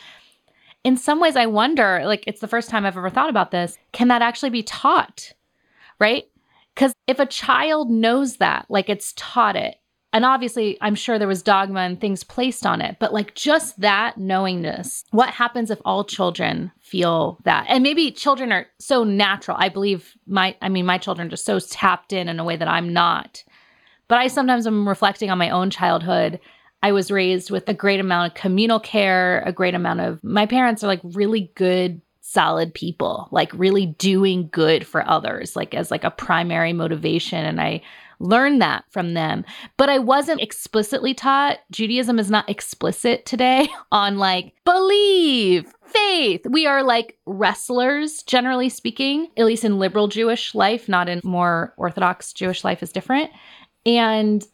[0.85, 2.03] In some ways, I wonder.
[2.05, 3.77] Like, it's the first time I've ever thought about this.
[3.93, 5.33] Can that actually be taught,
[5.99, 6.25] right?
[6.75, 9.77] Because if a child knows that, like it's taught it,
[10.13, 13.79] and obviously, I'm sure there was dogma and things placed on it, but like just
[13.81, 17.67] that knowingness, what happens if all children feel that?
[17.69, 19.57] And maybe children are so natural.
[19.61, 22.57] I believe my, I mean, my children are just so tapped in in a way
[22.57, 23.43] that I'm not.
[24.09, 26.41] But I sometimes am reflecting on my own childhood.
[26.83, 30.47] I was raised with a great amount of communal care, a great amount of, my
[30.47, 35.93] parents are like really good solid people like really doing good for others like as
[35.93, 37.81] like a primary motivation and i
[38.19, 39.45] learn that from them.
[39.77, 41.59] But I wasn't explicitly taught.
[41.71, 46.47] Judaism is not explicit today on like believe, faith.
[46.49, 51.75] We are like wrestlers, generally speaking, at least in liberal Jewish life, not in more
[51.77, 53.31] Orthodox Jewish life is different.
[53.85, 54.45] And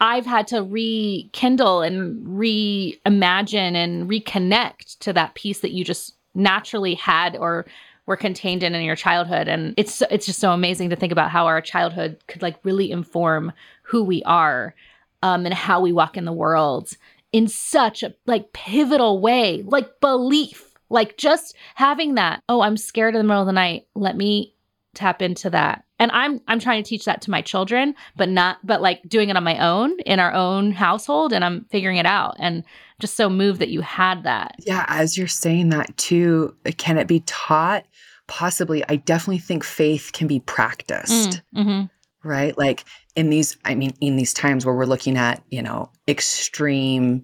[0.00, 6.94] I've had to rekindle and reimagine and reconnect to that piece that you just naturally
[6.94, 7.66] had or
[8.06, 9.48] were contained in in your childhood.
[9.48, 12.90] And it's it's just so amazing to think about how our childhood could like really
[12.90, 14.74] inform who we are
[15.22, 16.90] um, and how we walk in the world
[17.32, 23.14] in such a like pivotal way like belief like just having that oh i'm scared
[23.14, 23.86] in the middle of the night.
[23.94, 24.54] Let me
[24.94, 25.84] tap into that.
[25.98, 29.28] And i'm i'm trying to teach that to my children but not but like doing
[29.28, 32.64] it on my own in our own household and i'm figuring it out and
[33.00, 34.54] just so moved that you had that.
[34.60, 37.84] Yeah as you're saying that too can it be taught
[38.26, 41.42] possibly, I definitely think faith can be practiced.
[41.54, 42.28] Mm, mm-hmm.
[42.28, 42.58] Right.
[42.58, 42.84] Like
[43.14, 47.22] in these, I mean, in these times where we're looking at, you know, extreme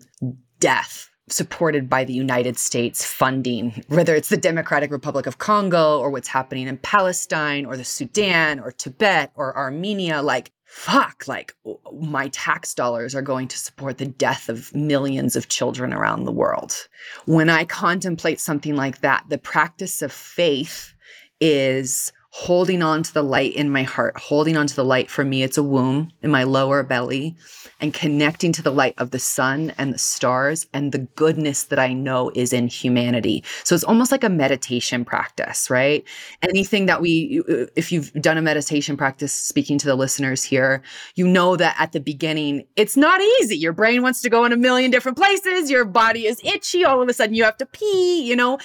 [0.60, 6.10] death supported by the United States funding, whether it's the Democratic Republic of Congo or
[6.10, 11.54] what's happening in Palestine or the Sudan or Tibet or Armenia, like, fuck, like
[11.92, 16.32] my tax dollars are going to support the death of millions of children around the
[16.32, 16.88] world.
[17.26, 20.94] When I contemplate something like that, the practice of faith
[21.42, 25.10] is holding on to the light in my heart, holding on to the light.
[25.10, 27.36] For me, it's a womb in my lower belly
[27.78, 31.78] and connecting to the light of the sun and the stars and the goodness that
[31.78, 33.44] I know is in humanity.
[33.64, 36.04] So it's almost like a meditation practice, right?
[36.40, 37.42] Anything that we,
[37.76, 40.80] if you've done a meditation practice, speaking to the listeners here,
[41.16, 43.58] you know that at the beginning, it's not easy.
[43.58, 45.70] Your brain wants to go in a million different places.
[45.70, 46.82] Your body is itchy.
[46.82, 48.58] All of a sudden you have to pee, you know,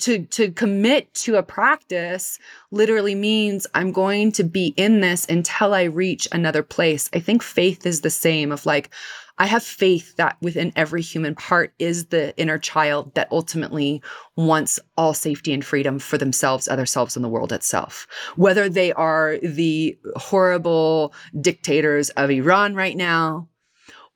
[0.00, 2.40] to, to commit to a practice
[2.72, 7.08] literally means I'm going to be in this until I reach another place.
[7.14, 8.90] I think faith is the same of like,
[9.38, 14.02] I have faith that within every human heart is the inner child that ultimately
[14.36, 18.06] wants all safety and freedom for themselves, other selves, and the world itself.
[18.36, 23.48] Whether they are the horrible dictators of Iran right now,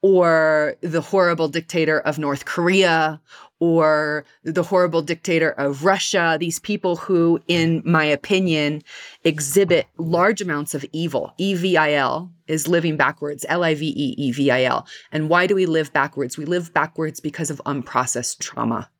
[0.03, 3.21] or the horrible dictator of North Korea,
[3.59, 8.83] or the horrible dictator of Russia, these people who, in my opinion,
[9.25, 11.33] exhibit large amounts of evil.
[11.39, 14.87] EVIL is living backwards, L I V E E V I L.
[15.11, 16.37] And why do we live backwards?
[16.37, 18.91] We live backwards because of unprocessed trauma,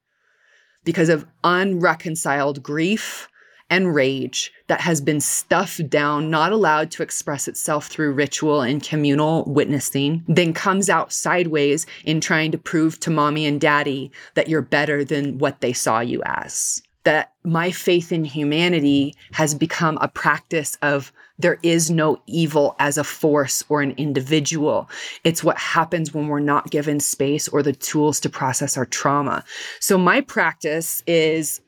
[0.85, 3.29] because of unreconciled grief
[3.71, 8.83] and rage that has been stuffed down, not allowed to express itself through ritual and
[8.83, 14.49] communal witnessing, then comes out sideways in trying to prove to mommy and daddy that
[14.49, 16.83] you're better than what they saw you as.
[17.05, 22.99] That my faith in humanity has become a practice of there is no evil as
[22.99, 24.89] a force or an individual.
[25.23, 29.45] It's what happens when we're not given space or the tools to process our trauma.
[29.81, 31.61] So, my practice is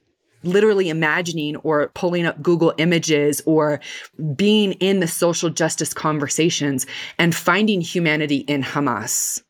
[0.43, 3.81] literally imagining or pulling up Google images or
[4.37, 6.87] being in the social justice conversations
[7.19, 9.43] and finding humanity in Hamas,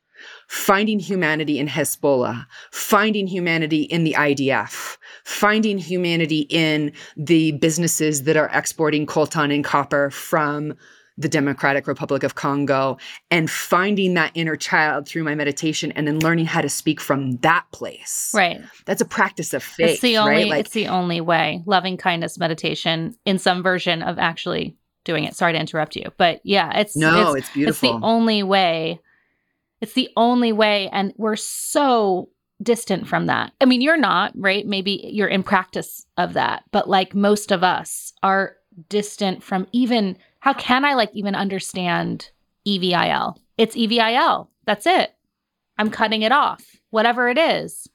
[0.49, 8.37] finding humanity in Hezbollah, finding humanity in the IDF, finding humanity in the businesses that
[8.37, 10.75] are exporting coltan and copper from
[11.19, 12.97] the Democratic Republic of Congo
[13.31, 17.37] and finding that inner child through my meditation and then learning how to speak from
[17.39, 18.31] that place.
[18.33, 18.61] Right.
[18.87, 19.91] That's a practice of faith.
[19.91, 20.49] It's the only right?
[20.49, 21.63] like, it's the only way.
[21.67, 25.35] Loving kindness meditation in some version of actually doing it.
[25.35, 26.13] Sorry to interrupt you.
[26.17, 27.71] But yeah, it's No, it's, it's beautiful.
[27.89, 29.01] It's the only way.
[29.81, 30.89] It's the only way.
[30.93, 32.29] And we're so
[32.63, 33.53] distant from that.
[33.61, 34.65] I mean, you're not, right?
[34.65, 38.57] Maybe you're in practice of that, but like most of us are
[38.89, 42.31] distant from even how can I like even understand
[42.67, 43.37] EVIL?
[43.57, 44.49] It's EVIL.
[44.67, 45.15] That's it.
[45.79, 47.89] I'm cutting it off, whatever it is.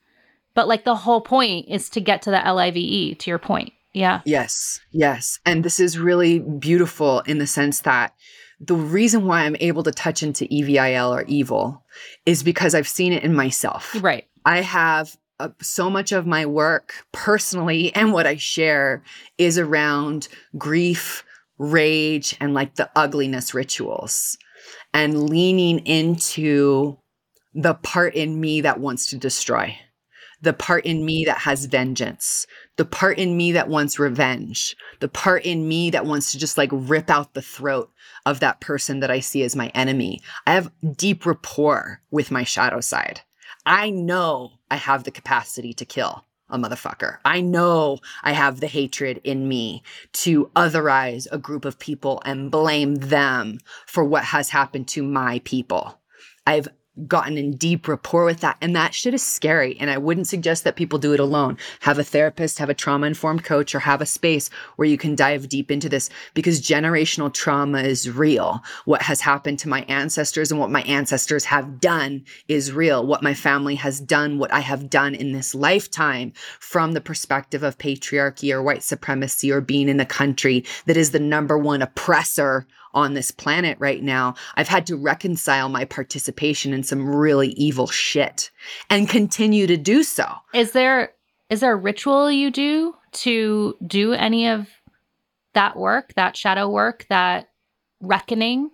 [0.54, 3.74] But like the whole point is to get to the LIVE, to your point.
[3.94, 4.22] Yeah.
[4.26, 4.80] Yes.
[4.92, 5.40] Yes.
[5.46, 8.14] And this is really beautiful in the sense that
[8.60, 11.84] the reason why I'm able to touch into EVIL or evil
[12.26, 13.96] is because I've seen it in myself.
[14.02, 14.26] Right.
[14.46, 19.04] I have uh, so much of my work personally and what I share
[19.38, 20.28] is around
[20.58, 21.24] grief,
[21.72, 24.38] rage and like the ugliness rituals
[24.94, 26.98] and leaning into
[27.54, 29.78] the part in me that wants to destroy,
[30.42, 32.46] the part in me that has vengeance,
[32.76, 36.58] the part in me that wants revenge, the part in me that wants to just
[36.58, 37.92] like rip out the throat
[38.26, 40.22] of that person that I see as my enemy.
[40.46, 43.22] I have deep rapport with my shadow side.
[43.66, 47.18] I know I have the capacity to kill a motherfucker.
[47.26, 52.52] I know I have the hatred in me to otherize a group of people and
[52.52, 56.00] blame them for what has happened to my people.
[56.46, 56.68] I've
[57.08, 58.58] gotten in deep rapport with that.
[58.62, 59.76] And that shit is scary.
[59.80, 61.58] And I wouldn't suggest that people do it alone.
[61.82, 65.16] Have a therapist, have a trauma informed coach, or have a space where you can
[65.16, 68.64] dive deep into this because generational trauma is real.
[68.86, 73.06] What has happened to my ancestors and what my ancestors have done is real.
[73.06, 77.64] What my family has done, what I have done in this lifetime from the perspective
[77.64, 81.82] of patriarchy or white supremacy or being in the country that is the number one
[81.82, 87.50] oppressor on this planet right now, I've had to reconcile my participation in some really
[87.50, 88.52] evil shit
[88.90, 90.26] and continue to do so.
[90.54, 91.14] Is there
[91.50, 94.68] is there a ritual you do to do any of
[95.54, 97.50] that work, that shadow work, that
[98.02, 98.72] reckoning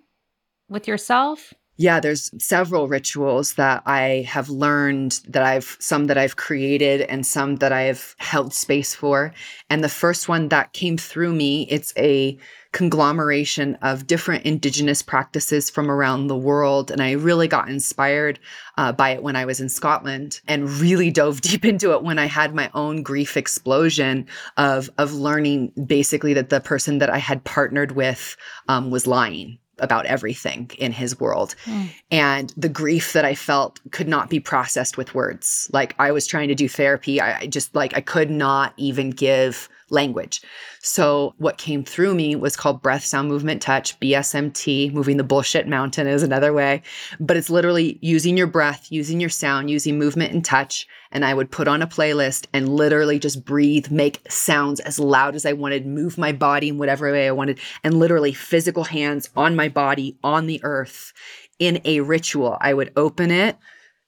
[0.69, 1.53] with yourself?
[1.81, 7.25] Yeah, there's several rituals that I have learned that I've some that I've created and
[7.25, 9.33] some that I've held space for.
[9.69, 12.37] And the first one that came through me, it's a
[12.73, 16.91] conglomeration of different indigenous practices from around the world.
[16.91, 18.39] And I really got inspired
[18.77, 22.19] uh, by it when I was in Scotland and really dove deep into it when
[22.19, 27.19] I had my own grief explosion of, of learning basically that the person that I
[27.19, 28.35] had partnered with
[28.67, 31.55] um, was lying about everything in his world.
[31.65, 31.89] Mm.
[32.11, 35.69] And the grief that I felt could not be processed with words.
[35.73, 37.21] Like I was trying to do therapy.
[37.21, 40.41] I, I just like, I could not even give language.
[40.81, 44.93] So what came through me was called breath, sound, movement, touch, BSMT.
[44.93, 46.81] Moving the bullshit mountain is another way,
[47.19, 50.87] but it's literally using your breath, using your sound, using movement and touch.
[51.11, 55.35] And I would put on a playlist and literally just breathe, make sounds as loud
[55.35, 59.29] as I wanted, move my body in whatever way I wanted, and literally physical hands
[59.35, 61.13] on my body, on the earth
[61.57, 62.57] in a ritual.
[62.61, 63.57] I would open it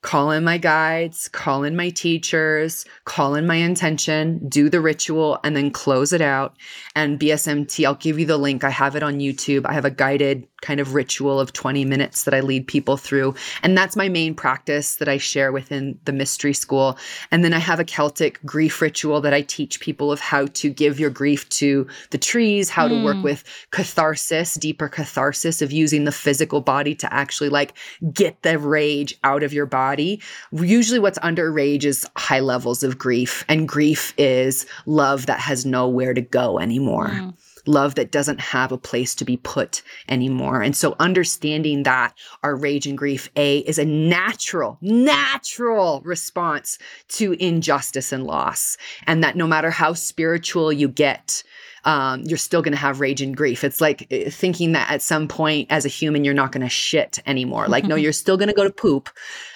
[0.02, 5.40] call in my guides, call in my teachers, call in my intention, do the ritual,
[5.44, 6.56] and then close it out.
[6.96, 8.64] And BSMT, I'll give you the link.
[8.64, 9.66] I have it on YouTube.
[9.66, 13.36] I have a guided kind of ritual of 20 minutes that I lead people through.
[13.64, 16.98] And that's my main practice that I share within the mystery school.
[17.32, 20.70] And then I have a Celtic grief ritual that I teach people of how to
[20.70, 22.90] give your grief to the trees, how mm.
[22.90, 23.24] to work hmm.
[23.24, 27.74] with catharsis, deeper catharsis of using the physical body to actually like
[28.14, 30.22] get the rage out of your body.
[30.52, 35.66] Usually what's under rage is high levels of grief and grief is love that has
[35.66, 37.10] nowhere to go anymore.
[37.10, 37.34] Mm
[37.66, 40.62] love that doesn't have a place to be put anymore.
[40.62, 46.78] And so understanding that our rage and grief, A, is a natural, natural response
[47.10, 48.78] to injustice and loss.
[49.08, 51.44] And that no matter how spiritual you get,
[51.84, 53.64] um, you're still going to have rage and grief.
[53.64, 56.70] It's like eh, thinking that at some point as a human, you're not going to
[56.70, 57.68] shit anymore.
[57.68, 59.10] Like, no, you're still going to go to poop.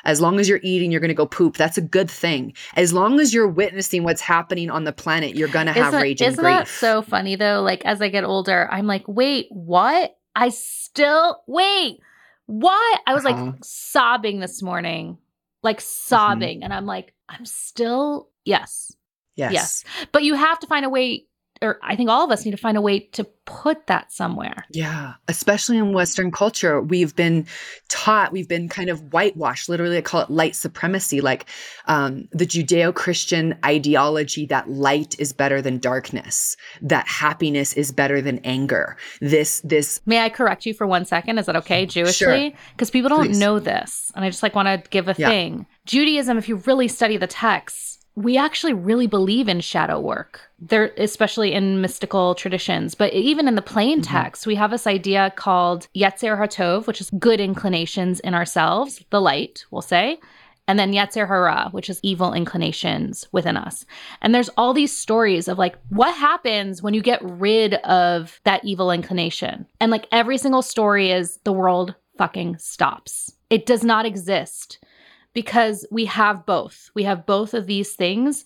[0.03, 1.57] As long as you're eating, you're going to go poop.
[1.57, 2.53] That's a good thing.
[2.76, 6.21] As long as you're witnessing what's happening on the planet, you're going to have rage
[6.21, 6.39] and grief.
[6.39, 7.61] Isn't that so funny though?
[7.61, 10.17] Like, as I get older, I'm like, wait, what?
[10.36, 11.99] I still, wait,
[12.47, 13.01] what?
[13.07, 13.45] I was uh-huh.
[13.45, 15.17] like sobbing this morning,
[15.63, 15.86] like mm-hmm.
[15.86, 16.57] sobbing.
[16.57, 16.63] Mm-hmm.
[16.63, 18.91] And I'm like, I'm still, yes.
[19.36, 19.53] Yes.
[19.53, 19.84] Yes.
[20.11, 21.26] But you have to find a way
[21.66, 24.66] or I think all of us need to find a way to put that somewhere.
[24.72, 27.45] Yeah, especially in Western culture, we've been
[27.89, 29.70] taught, we've been kind of whitewashed.
[29.70, 31.45] Literally, I call it light supremacy, like
[31.86, 38.22] um, the Judeo Christian ideology that light is better than darkness, that happiness is better
[38.22, 38.97] than anger.
[39.22, 40.01] This, this.
[40.05, 41.38] May I correct you for one second?
[41.38, 42.55] Is that okay, Jewishly?
[42.72, 42.91] Because sure.
[42.91, 43.39] people don't Please.
[43.39, 44.11] know this.
[44.16, 45.30] And I just like want to give a yeah.
[45.30, 45.66] thing.
[45.86, 50.41] Judaism, if you really study the texts, we actually really believe in shadow work.
[50.59, 54.13] There especially in mystical traditions but even in the plain mm-hmm.
[54.13, 59.22] text we have this idea called yetzer hatov which is good inclinations in ourselves the
[59.22, 60.18] light we'll say
[60.68, 63.86] and then yetzer hara which is evil inclinations within us.
[64.22, 68.63] And there's all these stories of like what happens when you get rid of that
[68.63, 69.68] evil inclination?
[69.80, 73.34] And like every single story is the world fucking stops.
[73.49, 74.80] It does not exist
[75.36, 76.90] because we have both.
[76.96, 78.46] We have both of these things.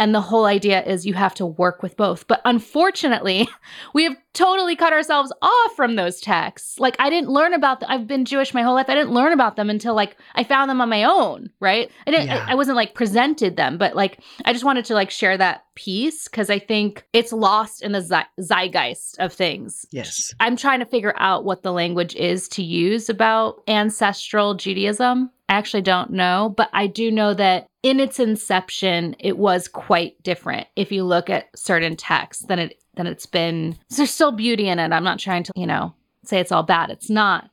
[0.00, 2.26] And the whole idea is you have to work with both.
[2.26, 3.46] But unfortunately,
[3.94, 6.80] we have totally cut ourselves off from those texts.
[6.80, 7.90] Like I didn't learn about them.
[7.90, 8.88] I've been Jewish my whole life.
[8.88, 11.90] I didn't learn about them until like I found them on my own, right?
[12.06, 12.46] I didn't yeah.
[12.48, 15.66] I, I wasn't like presented them, but like I just wanted to like share that
[15.74, 19.86] piece because I think it's lost in the ze- zeitgeist of things.
[19.90, 20.34] Yes.
[20.40, 25.54] I'm trying to figure out what the language is to use about ancestral Judaism I
[25.54, 30.68] actually don't know, but I do know that in its inception, it was quite different.
[30.76, 34.78] If you look at certain texts, then it then it's been there's still beauty in
[34.78, 34.92] it.
[34.92, 35.92] I'm not trying to, you know,
[36.24, 36.90] say it's all bad.
[36.90, 37.50] It's not.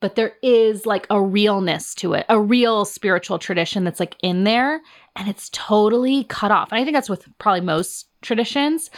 [0.00, 4.44] But there is like a realness to it, a real spiritual tradition that's like in
[4.44, 4.82] there
[5.18, 6.70] and it's totally cut off.
[6.70, 8.90] And I think that's with probably most traditions,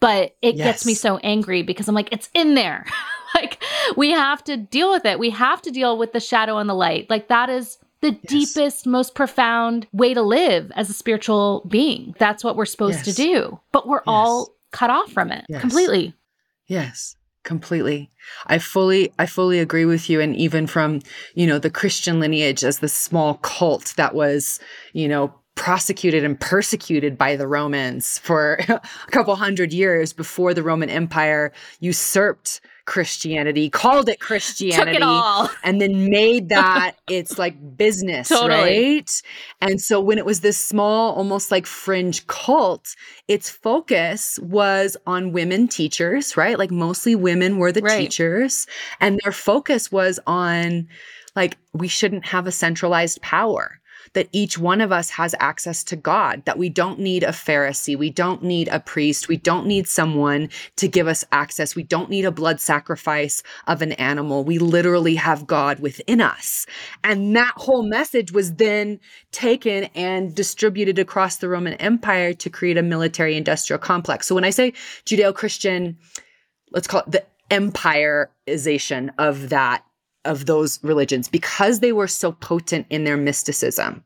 [0.00, 0.64] but it yes.
[0.64, 2.86] gets me so angry because I'm like, it's in there.
[3.34, 3.62] like
[3.96, 5.18] we have to deal with it.
[5.18, 7.10] We have to deal with the shadow and the light.
[7.10, 8.20] Like that is the yes.
[8.26, 12.14] deepest, most profound way to live as a spiritual being.
[12.18, 13.16] That's what we're supposed yes.
[13.16, 13.60] to do.
[13.72, 16.14] But we're all cut off from it completely.
[16.66, 18.10] Yes completely
[18.46, 21.00] i fully i fully agree with you and even from
[21.34, 24.58] you know the christian lineage as the small cult that was
[24.94, 28.80] you know prosecuted and persecuted by the romans for a
[29.10, 35.48] couple hundred years before the roman empire usurped Christianity, called it Christianity, Took it all.
[35.62, 38.96] and then made that its like business, totally.
[38.96, 39.22] right?
[39.62, 42.94] And so when it was this small, almost like fringe cult,
[43.26, 46.58] its focus was on women teachers, right?
[46.58, 47.98] Like mostly women were the right.
[47.98, 48.66] teachers,
[49.00, 50.86] and their focus was on
[51.34, 53.80] like we shouldn't have a centralized power
[54.14, 57.96] that each one of us has access to God, that we don't need a Pharisee,
[57.96, 62.10] we don't need a priest, we don't need someone to give us access, we don't
[62.10, 64.44] need a blood sacrifice of an animal.
[64.44, 66.66] We literally have God within us.
[67.02, 69.00] And that whole message was then
[69.32, 74.26] taken and distributed across the Roman Empire to create a military industrial complex.
[74.26, 74.72] So when I say
[75.04, 75.98] Judeo Christian,
[76.70, 79.84] let's call it the empireization of that
[80.24, 84.04] of those religions because they were so potent in their mysticism,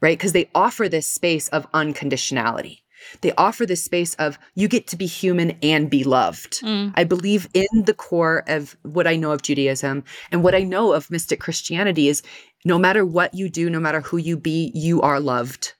[0.00, 0.18] right?
[0.18, 2.80] Because they offer this space of unconditionality.
[3.20, 6.60] they offer this space of you get to be human and be loved.
[6.62, 6.92] Mm.
[6.96, 10.92] I believe in the core of what I know of Judaism and what I know
[10.92, 12.22] of mystic Christianity is
[12.64, 15.74] no matter what you do, no matter who you be, you are loved.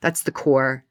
[0.00, 0.84] That's the core.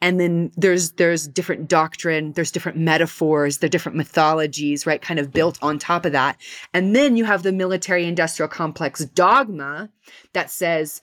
[0.00, 5.00] And then there's there's different doctrine, there's different metaphors, there are different mythologies, right?
[5.00, 6.40] Kind of built on top of that.
[6.72, 9.90] And then you have the military industrial complex dogma
[10.32, 11.02] that says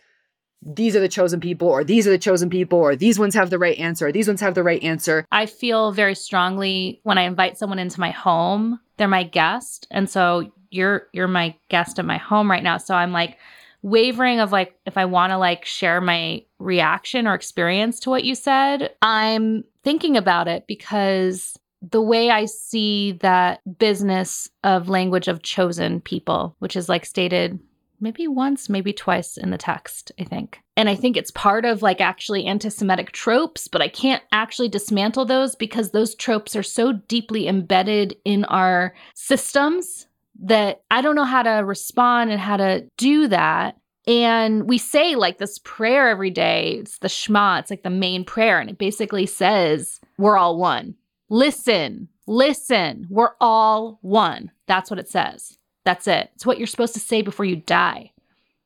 [0.63, 3.49] these are the chosen people, or these are the chosen people, or these ones have
[3.49, 5.25] the right answer, or these ones have the right answer.
[5.31, 9.87] I feel very strongly when I invite someone into my home, they're my guest.
[9.89, 12.77] And so you're you're my guest at my home right now.
[12.77, 13.37] So I'm like
[13.81, 18.23] wavering of like if I want to like share my reaction or experience to what
[18.23, 18.91] you said.
[19.01, 25.99] I'm thinking about it because the way I see that business of language of chosen
[25.99, 27.59] people, which is like stated
[27.99, 30.59] maybe once, maybe twice in the text, I think.
[30.75, 34.69] And I think it's part of like actually anti Semitic tropes, but I can't actually
[34.69, 40.07] dismantle those because those tropes are so deeply embedded in our systems
[40.41, 43.77] that I don't know how to respond and how to do that.
[44.07, 46.77] And we say like this prayer every day.
[46.79, 48.59] It's the Shema, it's like the main prayer.
[48.59, 50.95] And it basically says, We're all one.
[51.29, 54.51] Listen, listen, we're all one.
[54.67, 55.57] That's what it says.
[55.85, 56.31] That's it.
[56.35, 58.11] It's what you're supposed to say before you die.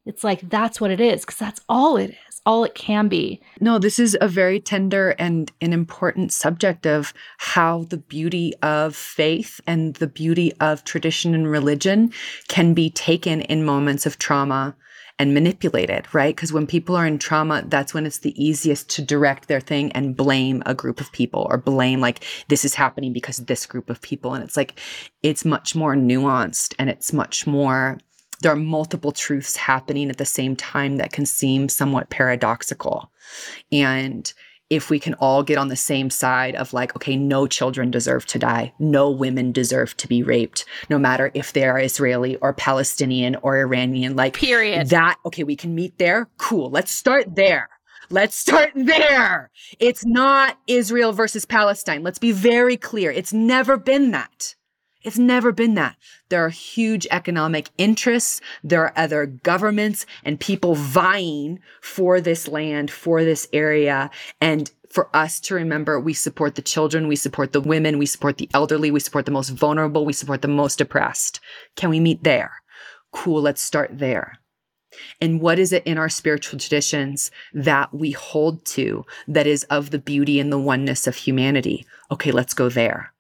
[0.05, 3.41] It's like that's what it is because that's all it is, all it can be.
[3.59, 8.95] No, this is a very tender and an important subject of how the beauty of
[8.95, 12.11] faith and the beauty of tradition and religion
[12.47, 14.75] can be taken in moments of trauma
[15.17, 16.35] and manipulated, right?
[16.35, 19.91] Because when people are in trauma, that's when it's the easiest to direct their thing
[19.93, 23.89] and blame a group of people or blame, like, this is happening because this group
[23.89, 24.33] of people.
[24.33, 24.77] And it's like,
[25.23, 27.97] it's much more nuanced and it's much more,
[28.41, 33.11] there are multiple truths happening at the same time that can seem somewhat paradoxical.
[33.71, 34.31] And
[34.69, 38.25] if we can all get on the same side of like, okay, no children deserve
[38.25, 43.35] to die, no women deserve to be raped, no matter if they're Israeli or Palestinian
[43.43, 44.89] or Iranian, like, period.
[44.89, 46.29] That, okay, we can meet there.
[46.37, 46.71] Cool.
[46.71, 47.69] Let's start there.
[48.09, 49.51] Let's start there.
[49.79, 52.03] It's not Israel versus Palestine.
[52.03, 53.11] Let's be very clear.
[53.11, 54.54] It's never been that.
[55.05, 55.97] It's never been that.
[56.29, 58.41] There are huge economic interests.
[58.63, 64.09] There are other governments and people vying for this land, for this area.
[64.41, 68.37] And for us to remember, we support the children, we support the women, we support
[68.37, 71.39] the elderly, we support the most vulnerable, we support the most oppressed.
[71.75, 72.53] Can we meet there?
[73.11, 74.39] Cool, let's start there.
[75.21, 79.91] And what is it in our spiritual traditions that we hold to that is of
[79.91, 81.85] the beauty and the oneness of humanity?
[82.09, 83.11] Okay, let's go there.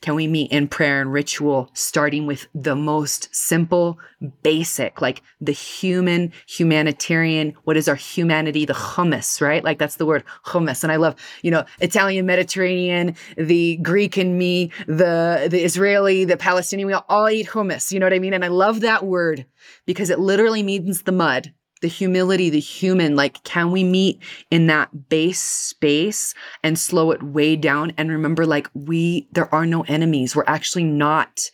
[0.00, 3.98] Can we meet in prayer and ritual, starting with the most simple,
[4.42, 8.64] basic, like the human, humanitarian, what is our humanity?
[8.64, 9.62] The hummus, right?
[9.62, 10.82] Like that's the word hummus.
[10.82, 16.36] And I love, you know, Italian, Mediterranean, the Greek in me, the, the Israeli, the
[16.36, 17.92] Palestinian, we all eat hummus.
[17.92, 18.34] You know what I mean?
[18.34, 19.46] And I love that word
[19.84, 21.52] because it literally means the mud
[21.86, 24.20] the humility, the human, like, can we meet
[24.50, 26.34] in that base space
[26.64, 27.92] and slow it way down?
[27.96, 30.34] And remember, like, we, there are no enemies.
[30.34, 31.48] We're actually not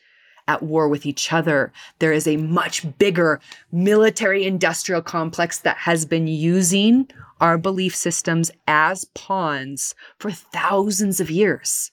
[0.48, 1.70] at war with each other.
[1.98, 8.50] There is a much bigger military industrial complex that has been using our belief systems
[8.66, 11.90] as pawns for thousands of years.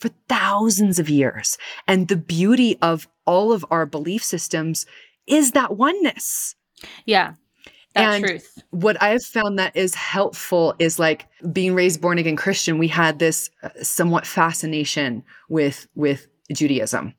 [0.00, 1.56] For thousands of years.
[1.86, 4.84] And the beauty of all of our belief systems
[5.28, 6.56] is that oneness.
[7.06, 7.34] Yeah.
[7.98, 8.62] That and truth.
[8.70, 12.78] what I've found that is helpful is like being raised born again Christian.
[12.78, 17.14] We had this uh, somewhat fascination with with Judaism.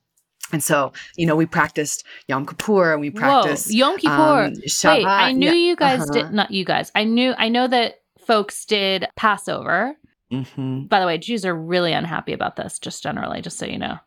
[0.51, 4.45] And so, you know, we practiced Yom Kippur and we practiced Whoa, Yom Kippur.
[4.45, 6.11] Um, Wait, I knew yeah, you guys uh-huh.
[6.11, 6.91] did not you guys.
[6.95, 9.95] I knew I know that folks did Passover.
[10.31, 10.85] Mm-hmm.
[10.85, 13.97] By the way, Jews are really unhappy about this, just generally, just so you know.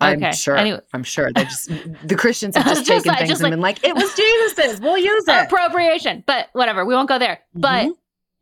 [0.00, 0.56] I'm Okay, sure.
[0.56, 0.80] anyway.
[0.92, 1.32] I'm sure.
[1.32, 1.68] They just
[2.04, 4.14] the Christians have just, Just taken like- things just and like- been like, it was
[4.56, 4.80] Jesus's.
[4.80, 5.44] We'll use it.
[5.46, 6.22] Appropriation.
[6.26, 7.40] But whatever, we won't go there.
[7.54, 7.92] But Mhm.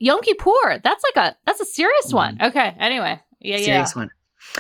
[0.01, 2.39] Yom Kippur, that's like a that's a serious one.
[2.43, 2.75] Okay.
[2.79, 3.21] Anyway.
[3.41, 3.65] Yeah, yeah.
[3.65, 4.11] serious one.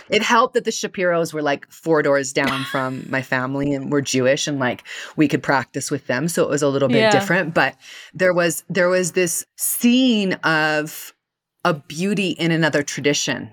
[0.09, 4.01] It helped that the Shapiros were like four doors down from my family and were
[4.01, 4.83] Jewish and like
[5.17, 6.29] we could practice with them.
[6.29, 7.11] So it was a little bit Yeah.
[7.11, 7.53] different.
[7.55, 7.77] But
[8.15, 11.13] there was there was this scene of
[11.65, 13.51] a beauty in another tradition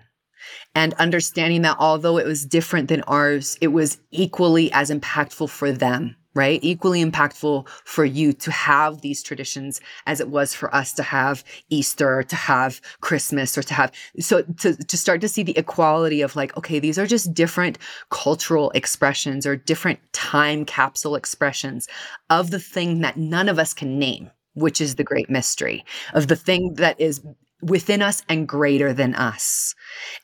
[0.75, 5.71] and understanding that although it was different than ours, it was equally as impactful for
[5.71, 6.59] them, right?
[6.63, 11.43] Equally impactful for you to have these traditions as it was for us to have
[11.69, 16.21] Easter, to have Christmas, or to have, so to, to start to see the equality
[16.21, 17.77] of like, okay, these are just different
[18.09, 21.87] cultural expressions or different time capsule expressions
[22.29, 26.29] of the thing that none of us can name, which is the great mystery of
[26.29, 27.21] the thing that is
[27.61, 29.75] within us and greater than us.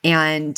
[0.03, 0.57] And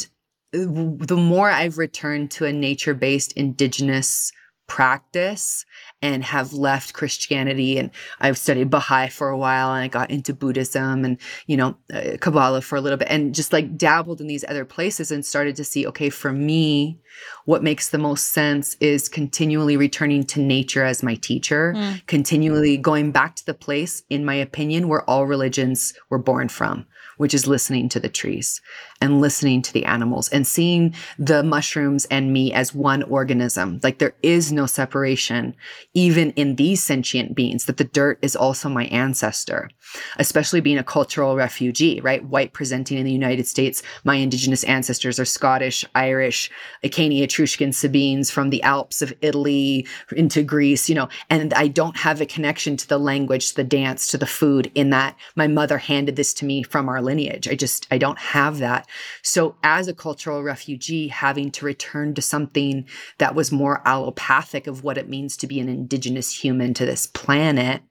[0.53, 4.32] uh, the more I've returned to a nature based indigenous
[4.70, 5.65] practice
[6.01, 7.89] and have left Christianity and
[8.22, 11.17] I've studied Baha'i for a while and I got into Buddhism and
[11.47, 14.63] you know uh, Kabbalah for a little bit and just like dabbled in these other
[14.63, 16.97] places and started to see okay for me
[17.45, 22.05] what makes the most sense is continually returning to nature as my teacher mm.
[22.05, 26.86] continually going back to the place in my opinion where all religions were born from
[27.17, 28.61] which is listening to the trees
[29.02, 33.80] and listening to the animals and seeing the mushrooms and me as one organism.
[33.82, 35.56] Like there is no separation,
[35.93, 39.70] even in these sentient beings, that the dirt is also my ancestor,
[40.18, 42.26] especially being a cultural refugee, right?
[42.26, 43.82] White presenting in the United States.
[44.04, 46.52] My indigenous ancestors are Scottish, Irish,
[46.84, 51.95] Iceni, Etruscan, Sabines from the Alps of Italy into Greece, you know, and I don't
[51.95, 55.47] have a connection to the language, to the dance, to the food in that my
[55.47, 57.47] mother handed this to me from our lineage.
[57.47, 58.89] I just, I don't have that.
[59.22, 62.88] So as a cultural refugee, having to return to something
[63.18, 67.08] that was more allopathic of what it means to be an indigenous human to this
[67.08, 67.82] planet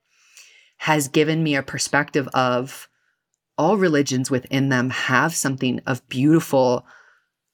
[0.79, 2.89] has given me a perspective of
[3.57, 6.87] all religions within them have something of beautiful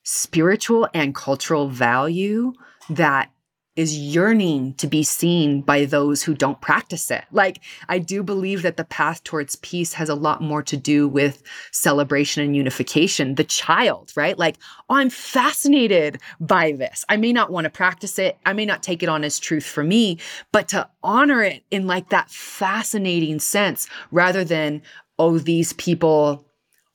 [0.02, 2.52] spiritual and cultural value
[2.90, 3.30] that
[3.76, 7.24] is yearning to be seen by those who don't practice it.
[7.32, 11.08] Like, I do believe that the path towards peace has a lot more to do
[11.08, 13.34] with celebration and unification.
[13.34, 14.38] The child, right?
[14.38, 14.58] Like,
[14.88, 17.04] oh, I'm fascinated by this.
[17.08, 18.38] I may not want to practice it.
[18.46, 20.18] I may not take it on as truth for me,
[20.52, 24.82] but to honor it in like that fascinating sense rather than,
[25.18, 26.46] oh, these people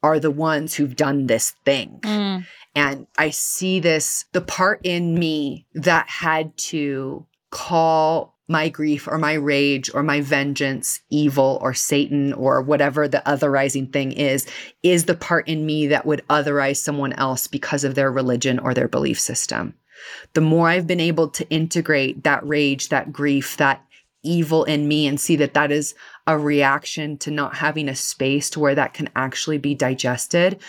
[0.01, 1.99] are the ones who've done this thing.
[2.03, 2.45] Mm.
[2.75, 9.17] And I see this, the part in me that had to call my grief or
[9.17, 14.47] my rage or my vengeance evil or Satan or whatever the otherizing thing is,
[14.81, 18.73] is the part in me that would otherize someone else because of their religion or
[18.73, 19.75] their belief system.
[20.33, 23.85] The more I've been able to integrate that rage, that grief, that
[24.23, 25.93] evil in me and see that that is
[26.27, 30.59] a reaction to not having a space to where that can actually be digested,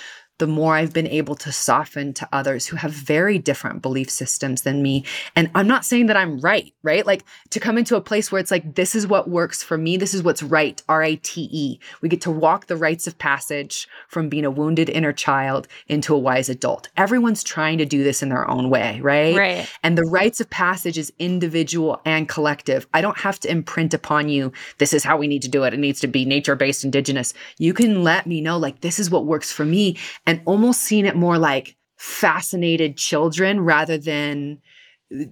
[0.41, 4.63] the more I've been able to soften to others who have very different belief systems
[4.63, 5.05] than me.
[5.37, 7.07] And I'm not saying that I'm right, right?
[7.07, 9.97] Like to come into a place where it's like, this is what works for me.
[9.97, 10.83] This is what's right.
[10.89, 11.79] R I T E.
[12.01, 16.15] We get to walk the rites of passage from being a wounded inner child into
[16.15, 16.89] a wise adult.
[16.97, 19.37] Everyone's trying to do this in their own way, right?
[19.37, 19.69] Right.
[19.83, 22.87] And the rites of passage is individual and collective.
[22.95, 25.75] I don't have to imprint upon you, this is how we need to do it.
[25.75, 27.35] It needs to be nature based, indigenous.
[27.59, 31.07] You can let me know, like, this is what works for me and almost seeing
[31.07, 34.59] it more like fascinated children rather than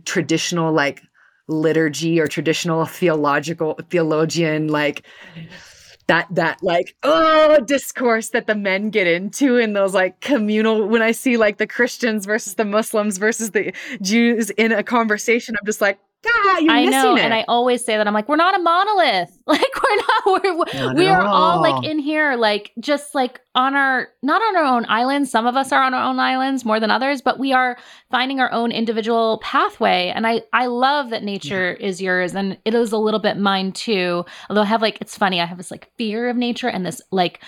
[0.04, 1.02] traditional like
[1.48, 5.04] liturgy or traditional theological theologian like
[6.08, 11.00] that that like oh discourse that the men get into in those like communal when
[11.00, 13.72] i see like the christians versus the muslims versus the
[14.02, 17.20] jews in a conversation i'm just like God, you're I know, it.
[17.20, 19.30] and I always say that I'm like, we're not a monolith.
[19.48, 20.42] Like we're not.
[20.44, 21.56] We're not we are all.
[21.56, 25.30] all like in here, like just like on our not on our own islands.
[25.30, 27.78] Some of us are on our own islands more than others, but we are
[28.10, 30.12] finding our own individual pathway.
[30.14, 31.86] And I I love that nature yeah.
[31.86, 34.26] is yours, and it is a little bit mine too.
[34.50, 37.00] Although I have like it's funny, I have this like fear of nature and this
[37.10, 37.40] like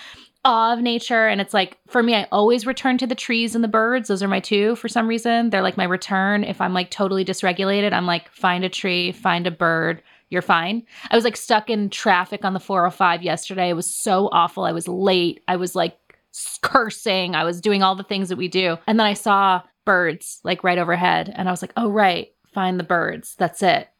[0.43, 1.27] awe of nature.
[1.27, 4.07] And it's like, for me, I always return to the trees and the birds.
[4.07, 5.49] Those are my two for some reason.
[5.49, 6.43] They're like my return.
[6.43, 10.01] If I'm like totally dysregulated, I'm like, find a tree, find a bird.
[10.29, 10.83] You're fine.
[11.09, 13.69] I was like stuck in traffic on the 405 yesterday.
[13.69, 14.63] It was so awful.
[14.63, 15.43] I was late.
[15.47, 15.97] I was like
[16.61, 17.35] cursing.
[17.35, 18.77] I was doing all the things that we do.
[18.87, 21.31] And then I saw birds like right overhead.
[21.35, 22.31] And I was like, oh, right.
[22.53, 23.35] Find the birds.
[23.37, 23.90] That's it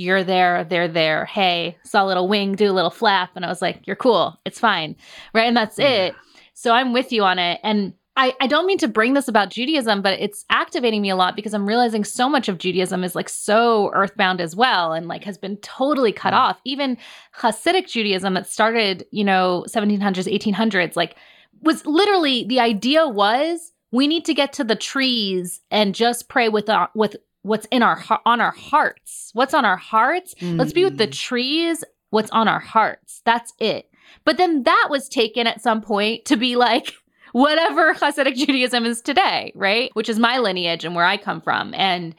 [0.00, 1.26] you're there, they're there.
[1.26, 3.32] Hey, saw a little wing, do a little flap.
[3.36, 4.40] And I was like, you're cool.
[4.46, 4.96] It's fine.
[5.34, 5.46] Right.
[5.46, 5.88] And that's yeah.
[5.88, 6.14] it.
[6.54, 7.60] So I'm with you on it.
[7.62, 11.16] And I, I don't mean to bring this about Judaism, but it's activating me a
[11.16, 15.06] lot because I'm realizing so much of Judaism is like so earthbound as well and
[15.06, 16.40] like has been totally cut yeah.
[16.40, 16.60] off.
[16.64, 16.96] Even
[17.36, 21.14] Hasidic Judaism that started, you know, 1700s, 1800s, like
[21.62, 26.48] was literally the idea was we need to get to the trees and just pray
[26.48, 29.30] with uh, with what's in our on our hearts.
[29.34, 30.34] What's on our hearts?
[30.34, 30.58] Mm-hmm.
[30.58, 31.12] Let's be with the mm.
[31.12, 31.84] trees.
[32.10, 33.22] What's on our hearts?
[33.24, 33.90] That's it.
[34.24, 36.94] But then that was taken at some point to be like
[37.32, 39.90] whatever Hasidic Judaism is today, right?
[39.94, 42.14] Which is my lineage and where I come from and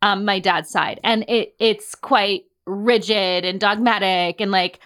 [0.00, 1.00] um, my dad's side.
[1.04, 4.80] And it it's quite rigid and dogmatic and like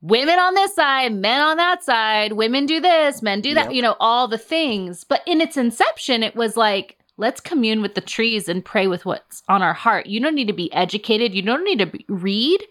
[0.00, 3.74] women on this side, men on that side, women do this, men do that, yep.
[3.74, 5.04] you know, all the things.
[5.04, 9.04] But in its inception, it was like let's commune with the trees and pray with
[9.04, 10.06] what's on our heart.
[10.06, 11.34] You don't need to be educated.
[11.34, 12.62] You don't need to be, read.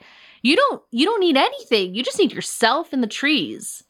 [0.42, 1.94] You don't you don't need anything.
[1.94, 3.84] You just need yourself and the trees.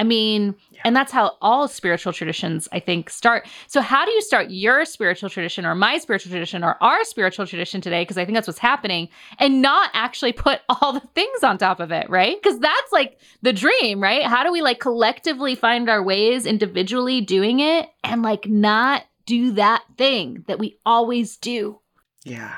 [0.00, 0.80] I mean, yeah.
[0.86, 3.46] and that's how all spiritual traditions, I think, start.
[3.66, 7.46] So, how do you start your spiritual tradition or my spiritual tradition or our spiritual
[7.46, 8.00] tradition today?
[8.00, 11.80] Because I think that's what's happening, and not actually put all the things on top
[11.80, 12.40] of it, right?
[12.42, 14.24] Because that's like the dream, right?
[14.24, 19.52] How do we like collectively find our ways individually doing it and like not do
[19.52, 21.78] that thing that we always do?
[22.24, 22.56] Yeah.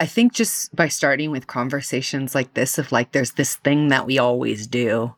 [0.00, 4.06] I think just by starting with conversations like this, of like, there's this thing that
[4.06, 5.14] we always do,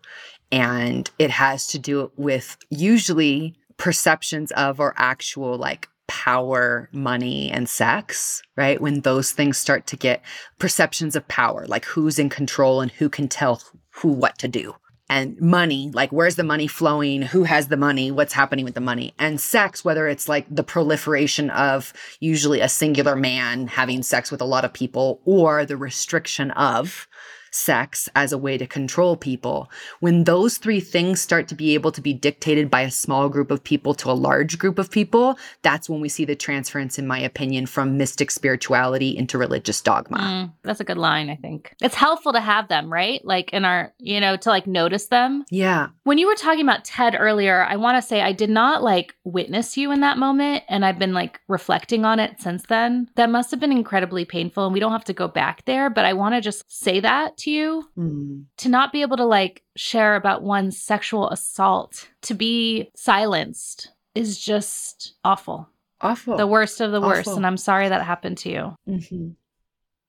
[0.50, 7.68] and it has to do with usually perceptions of or actual like power, money, and
[7.68, 8.80] sex, right?
[8.80, 10.22] When those things start to get
[10.58, 14.74] perceptions of power, like who's in control and who can tell who what to do
[15.08, 17.22] and money like where's the money flowing?
[17.22, 18.10] Who has the money?
[18.10, 19.14] What's happening with the money?
[19.18, 24.40] And sex whether it's like the proliferation of usually a singular man having sex with
[24.40, 27.08] a lot of people or the restriction of
[27.50, 29.70] sex as a way to control people,
[30.00, 33.50] when those three things start to be able to be dictated by a small group
[33.50, 37.06] of people to a large group of people, that's when we see the transference, in
[37.06, 40.18] my opinion, from mystic spirituality into religious dogma.
[40.18, 41.74] Mm, that's a good line, I think.
[41.80, 43.24] It's helpful to have them, right?
[43.24, 45.44] Like in our, you know, to like notice them.
[45.50, 45.88] Yeah.
[46.04, 49.14] When you were talking about Ted earlier, I want to say I did not like
[49.24, 50.64] witness you in that moment.
[50.68, 53.08] And I've been like reflecting on it since then.
[53.16, 54.66] That must have been incredibly painful.
[54.66, 57.37] And we don't have to go back there, but I want to just say that
[57.38, 58.44] to you mm.
[58.58, 64.38] to not be able to like share about one's sexual assault, to be silenced is
[64.38, 65.68] just awful.
[66.00, 66.36] Awful.
[66.36, 67.08] The worst of the awful.
[67.08, 67.28] worst.
[67.28, 68.76] And I'm sorry that happened to you.
[68.88, 69.30] Mm-hmm.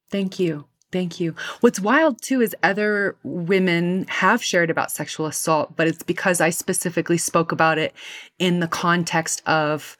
[0.09, 0.65] Thank you.
[0.91, 1.35] Thank you.
[1.61, 6.49] What's wild too is other women have shared about sexual assault, but it's because I
[6.49, 7.93] specifically spoke about it
[8.39, 9.97] in the context of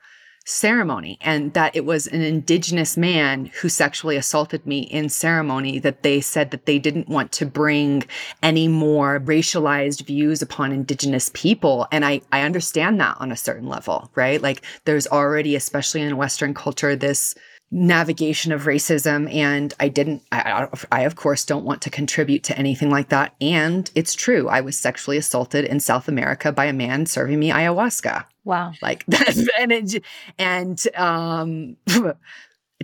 [0.50, 6.02] ceremony and that it was an indigenous man who sexually assaulted me in ceremony that
[6.04, 8.04] they said that they didn't want to bring
[8.41, 11.88] any more racialized views upon indigenous people.
[11.91, 14.41] And i i understand that on a certain level right?
[14.41, 17.36] Like there's already especially in western culture this
[17.72, 22.57] navigation of racism and i didn't I, I of course don't want to contribute to
[22.57, 26.74] anything like that and it's true i was sexually assaulted in south america by a
[26.74, 28.74] man serving me ayahuasca Wow.
[28.82, 30.03] Like that's and it,
[30.39, 31.78] and um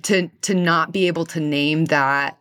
[0.03, 2.37] to to not be able to name that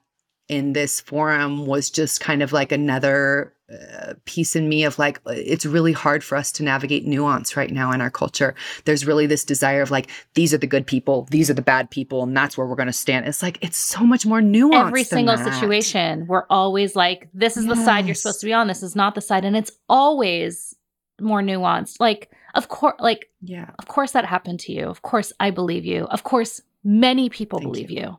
[0.49, 5.19] in this forum was just kind of like another uh, piece in me of like
[5.27, 8.55] it's really hard for us to navigate nuance right now in our culture
[8.85, 11.89] there's really this desire of like these are the good people these are the bad
[11.89, 14.89] people and that's where we're going to stand it's like it's so much more nuanced
[14.89, 15.55] every single that.
[15.55, 17.79] situation we're always like this is yes.
[17.79, 20.75] the side you're supposed to be on this is not the side and it's always
[21.19, 24.87] more nuanced like of course, like, yeah, of course that happened to you.
[24.87, 26.05] Of course I believe you.
[26.05, 28.01] Of course many people Thank believe you.
[28.01, 28.19] you.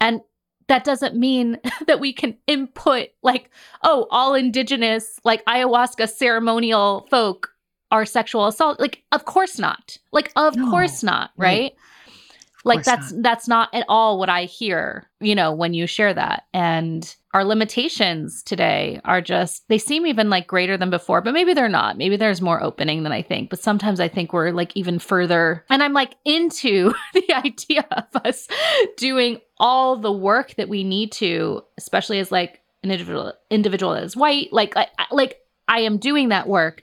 [0.00, 0.22] And
[0.70, 3.50] that doesn't mean that we can input like,
[3.82, 7.50] oh, all indigenous, like ayahuasca ceremonial folk
[7.90, 8.78] are sexual assault.
[8.78, 9.98] Like, of course not.
[10.12, 10.70] Like, of no.
[10.70, 11.60] course not, right?
[11.60, 11.74] right
[12.64, 13.22] like that's not.
[13.22, 16.44] that's not at all what i hear you know when you share that.
[16.52, 21.54] And our limitations today are just they seem even like greater than before but maybe
[21.54, 21.96] they're not.
[21.96, 23.50] Maybe there's more opening than i think.
[23.50, 25.64] But sometimes i think we're like even further.
[25.68, 28.48] And i'm like into the idea of us
[28.96, 34.02] doing all the work that we need to especially as like an individual individual that
[34.02, 34.52] is white.
[34.52, 36.82] Like I, like i am doing that work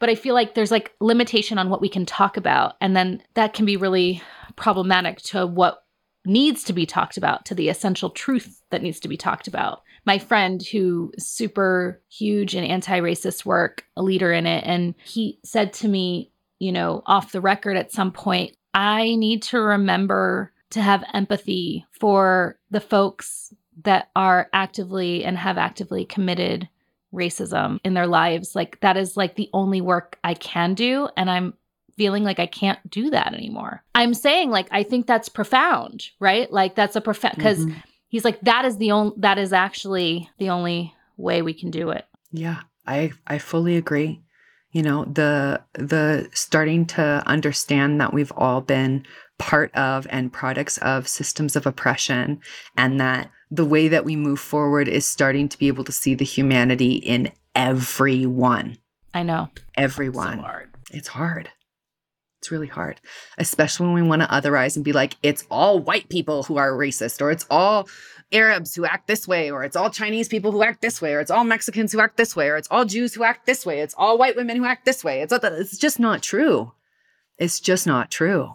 [0.00, 2.74] but I feel like there's like limitation on what we can talk about.
[2.80, 4.20] And then that can be really
[4.56, 5.84] problematic to what
[6.26, 9.82] needs to be talked about, to the essential truth that needs to be talked about.
[10.06, 15.38] My friend, who super huge in anti racist work, a leader in it, and he
[15.44, 20.52] said to me, you know, off the record at some point, I need to remember
[20.70, 23.52] to have empathy for the folks
[23.84, 26.68] that are actively and have actively committed
[27.12, 28.54] racism in their lives.
[28.54, 31.08] Like, that is like the only work I can do.
[31.16, 31.54] And I'm
[31.96, 33.82] feeling like I can't do that anymore.
[33.94, 36.50] I'm saying like I think that's profound, right?
[36.52, 37.78] Like that's a profound because mm-hmm.
[38.08, 41.90] he's like that is the only that is actually the only way we can do
[41.90, 42.06] it.
[42.32, 44.20] Yeah, I I fully agree.
[44.72, 49.04] You know, the the starting to understand that we've all been
[49.38, 52.40] part of and products of systems of oppression
[52.76, 56.14] and that the way that we move forward is starting to be able to see
[56.14, 58.76] the humanity in everyone.
[59.12, 59.48] I know.
[59.76, 60.40] Everyone.
[60.40, 61.50] So it's hard.
[62.44, 63.00] It's really hard,
[63.38, 66.72] especially when we want to otherize and be like, it's all white people who are
[66.72, 67.88] racist, or it's all
[68.32, 71.20] Arabs who act this way, or it's all Chinese people who act this way, or
[71.20, 73.80] it's all Mexicans who act this way, or it's all Jews who act this way,
[73.80, 75.22] it's all white women who act this way.
[75.22, 76.72] It's, it's just not true.
[77.38, 78.52] It's just not true.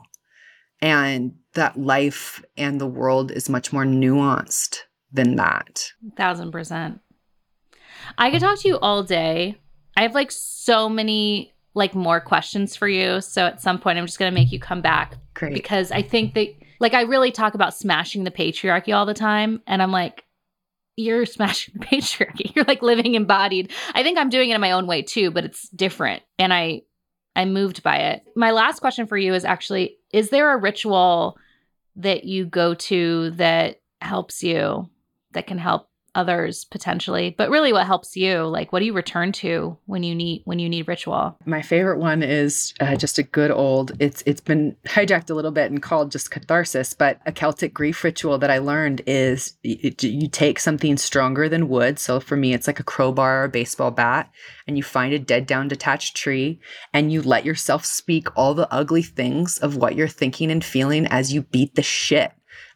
[0.80, 4.82] And that life and the world is much more nuanced
[5.12, 5.94] than that.
[6.16, 7.00] Thousand percent.
[8.20, 9.58] I could talk to you all day
[10.00, 13.22] I have like so many like more questions for you.
[13.22, 15.54] So at some point I'm just going to make you come back Great.
[15.54, 16.48] because I think that
[16.80, 20.26] like I really talk about smashing the patriarchy all the time and I'm like
[20.96, 22.54] you're smashing the patriarchy.
[22.56, 23.72] You're like living embodied.
[23.94, 26.82] I think I'm doing it in my own way too, but it's different and I
[27.36, 28.24] I'm moved by it.
[28.36, 31.38] My last question for you is actually is there a ritual
[31.98, 34.90] that you go to that helps you
[35.32, 39.32] that can help others potentially but really what helps you like what do you return
[39.32, 41.38] to when you need when you need ritual?
[41.46, 45.52] My favorite one is uh, just a good old it's it's been hijacked a little
[45.52, 50.04] bit and called just catharsis but a celtic grief ritual that i learned is it,
[50.04, 52.00] you take something stronger than wood.
[52.00, 54.30] So for me it's like a crowbar or a baseball bat
[54.68, 56.60] and you find a dead down detached tree
[56.94, 61.06] and you let yourself speak all the ugly things of what you're thinking and feeling
[61.08, 62.32] as you beat the shit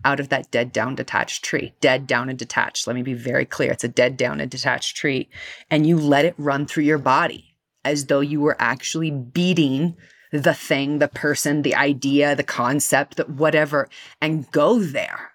[0.05, 1.73] out of that dead down detached tree.
[1.81, 2.87] Dead down and detached.
[2.87, 3.71] Let me be very clear.
[3.71, 5.29] It's a dead down and detached tree.
[5.69, 9.95] And you let it run through your body as though you were actually beating
[10.31, 13.87] the thing, the person, the idea, the concept, that whatever,
[14.19, 15.32] and go there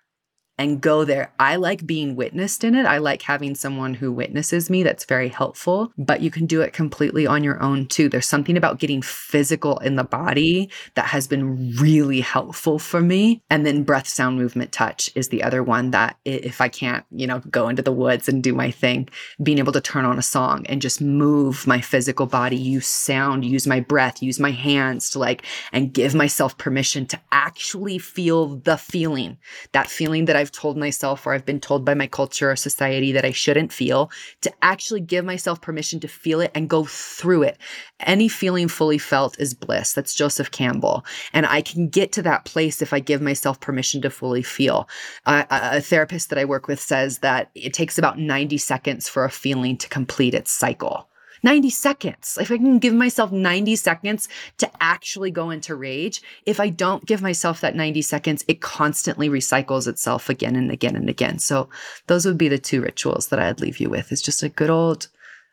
[0.58, 1.32] and go there.
[1.38, 2.84] I like being witnessed in it.
[2.84, 6.72] I like having someone who witnesses me that's very helpful, but you can do it
[6.72, 8.08] completely on your own too.
[8.08, 13.40] There's something about getting physical in the body that has been really helpful for me.
[13.50, 17.26] And then breath, sound, movement, touch is the other one that if I can't, you
[17.26, 19.08] know, go into the woods and do my thing,
[19.42, 23.44] being able to turn on a song and just move my physical body, use sound,
[23.44, 28.56] use my breath, use my hands to like, and give myself permission to actually feel
[28.56, 29.38] the feeling,
[29.72, 32.56] that feeling that I've I've told myself or I've been told by my culture or
[32.56, 36.86] society that I shouldn't feel, to actually give myself permission to feel it and go
[36.86, 37.58] through it.
[38.00, 39.92] Any feeling fully felt is bliss.
[39.92, 41.04] That's Joseph Campbell.
[41.34, 44.88] And I can get to that place if I give myself permission to fully feel.
[45.26, 49.24] Uh, a therapist that I work with says that it takes about 90 seconds for
[49.24, 51.07] a feeling to complete its cycle.
[51.42, 52.38] 90 seconds.
[52.40, 54.28] If I can give myself 90 seconds
[54.58, 59.28] to actually go into rage, if I don't give myself that 90 seconds, it constantly
[59.28, 61.38] recycles itself again and again and again.
[61.38, 61.68] So
[62.06, 64.12] those would be the two rituals that I'd leave you with.
[64.12, 65.08] It's just a good old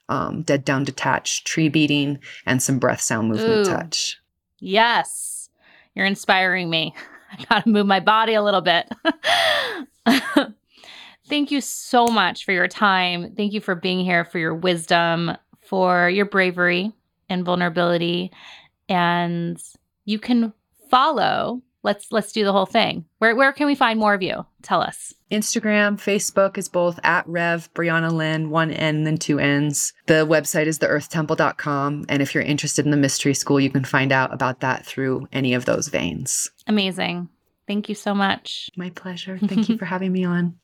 [0.09, 3.71] um, dead down detached tree beating and some breath sound movement Ooh.
[3.71, 4.19] touch.
[4.59, 5.49] Yes.
[5.95, 6.93] You're inspiring me.
[7.31, 8.88] I got to move my body a little bit.
[11.27, 13.33] Thank you so much for your time.
[13.36, 15.36] Thank you for being here, for your wisdom,
[15.68, 16.91] for your bravery
[17.30, 18.32] and vulnerability.
[18.89, 19.61] And
[20.05, 20.53] you can
[20.89, 21.61] follow.
[21.84, 23.05] Let's let's do the whole thing.
[23.20, 24.45] Where where can we find more of you?
[24.63, 25.13] Tell us.
[25.32, 29.93] Instagram, Facebook is both at Rev Briana Lynn, one N then two N's.
[30.07, 32.05] The website is theearthtemple.com.
[32.09, 35.28] And if you're interested in the mystery school, you can find out about that through
[35.32, 36.49] any of those veins.
[36.68, 37.30] Amazing.
[37.68, 38.70] Thank you so much.
[38.76, 39.38] My pleasure.
[39.39, 40.55] Thank you for having me on.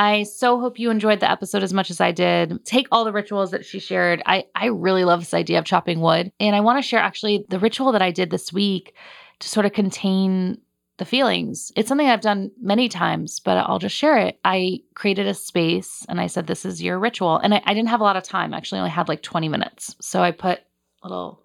[0.00, 2.64] I so hope you enjoyed the episode as much as I did.
[2.64, 4.22] Take all the rituals that she shared.
[4.24, 6.32] I, I really love this idea of chopping wood.
[6.40, 8.94] And I want to share actually the ritual that I did this week
[9.40, 10.56] to sort of contain
[10.96, 11.70] the feelings.
[11.76, 14.40] It's something I've done many times, but I'll just share it.
[14.42, 17.36] I created a space and I said, This is your ritual.
[17.36, 18.54] And I, I didn't have a lot of time.
[18.54, 19.96] I actually only had like 20 minutes.
[20.00, 20.60] So I put
[21.02, 21.42] a little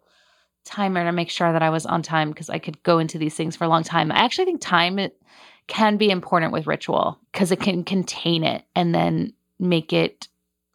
[0.64, 3.36] timer to make sure that I was on time because I could go into these
[3.36, 4.14] things for a long time.
[4.14, 5.22] I actually think time it
[5.68, 10.28] can be important with ritual because it can contain it and then make it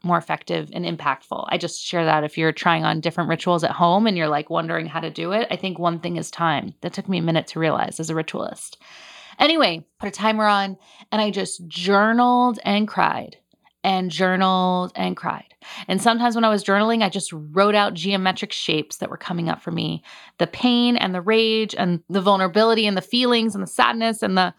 [0.03, 1.47] more effective and impactful.
[1.49, 4.49] I just share that if you're trying on different rituals at home and you're like
[4.49, 6.75] wondering how to do it, I think one thing is time.
[6.81, 8.79] That took me a minute to realize as a ritualist.
[9.39, 10.77] Anyway, put a timer on
[11.13, 13.37] and I just journaled and cried
[13.83, 15.55] and journaled and cried.
[15.89, 19.49] And sometimes when I was journaling, I just wrote out geometric shapes that were coming
[19.49, 20.03] up for me
[20.39, 24.37] the pain and the rage and the vulnerability and the feelings and the sadness and
[24.37, 24.55] the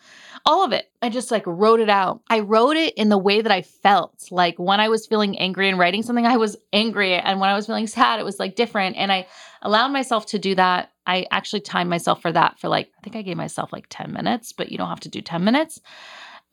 [0.45, 0.91] all of it.
[1.01, 2.21] I just like wrote it out.
[2.29, 4.27] I wrote it in the way that I felt.
[4.31, 7.13] Like when I was feeling angry and writing something, I was angry.
[7.13, 8.95] And when I was feeling sad, it was like different.
[8.97, 9.27] And I
[9.61, 10.91] allowed myself to do that.
[11.05, 14.11] I actually timed myself for that for like, I think I gave myself like 10
[14.11, 15.79] minutes, but you don't have to do 10 minutes.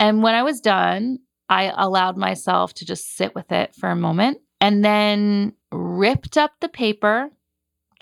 [0.00, 1.18] And when I was done,
[1.48, 6.52] I allowed myself to just sit with it for a moment and then ripped up
[6.60, 7.30] the paper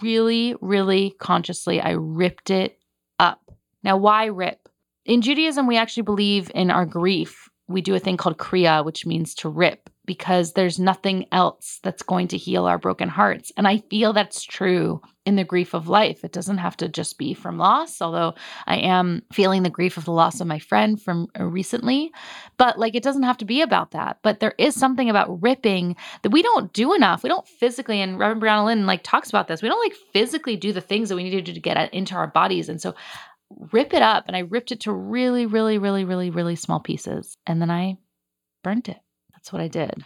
[0.03, 1.81] really, really consciously.
[1.81, 2.79] I ripped it
[3.19, 3.51] up.
[3.83, 4.69] Now, why rip?
[5.05, 7.49] In Judaism, we actually believe in our grief.
[7.69, 12.03] We do a thing called kriya, which means to rip because there's nothing else that's
[12.03, 13.53] going to heal our broken hearts.
[13.57, 16.25] And I feel that's true in the grief of life.
[16.25, 18.35] It doesn't have to just be from loss, although
[18.67, 22.13] I am feeling the grief of the loss of my friend from uh, recently.
[22.57, 24.19] But like, it doesn't have to be about that.
[24.23, 27.25] But there is something about ripping that we don't do enough.
[27.25, 29.63] We don't physically, and Reverend Briana Lynn like talks about this.
[29.63, 32.15] We don't like physically do the things that we need to do to get into
[32.15, 32.69] our bodies.
[32.69, 32.95] And so
[33.73, 34.25] rip it up.
[34.29, 37.37] And I ripped it to really, really, really, really, really small pieces.
[37.47, 37.99] And then I
[38.63, 38.99] burnt it.
[39.47, 40.05] That's what I did.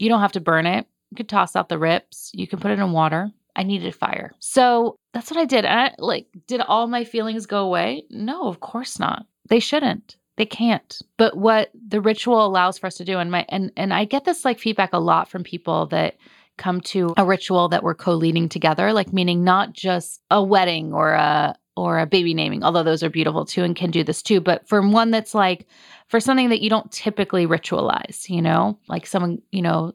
[0.00, 0.88] You don't have to burn it.
[1.12, 2.32] You could toss out the rips.
[2.34, 3.30] You can put it in water.
[3.54, 4.32] I needed fire.
[4.40, 5.64] So that's what I did.
[5.64, 8.02] And I, like, did all my feelings go away?
[8.10, 9.24] No, of course not.
[9.48, 10.16] They shouldn't.
[10.36, 11.00] They can't.
[11.16, 14.24] But what the ritual allows for us to do, and my and and I get
[14.24, 16.16] this like feedback a lot from people that
[16.58, 21.12] come to a ritual that we're co-leading together, like meaning not just a wedding or
[21.12, 24.40] a or a baby naming, although those are beautiful too and can do this too.
[24.40, 25.66] But for one that's like
[26.08, 29.94] for something that you don't typically ritualize, you know, like someone, you know,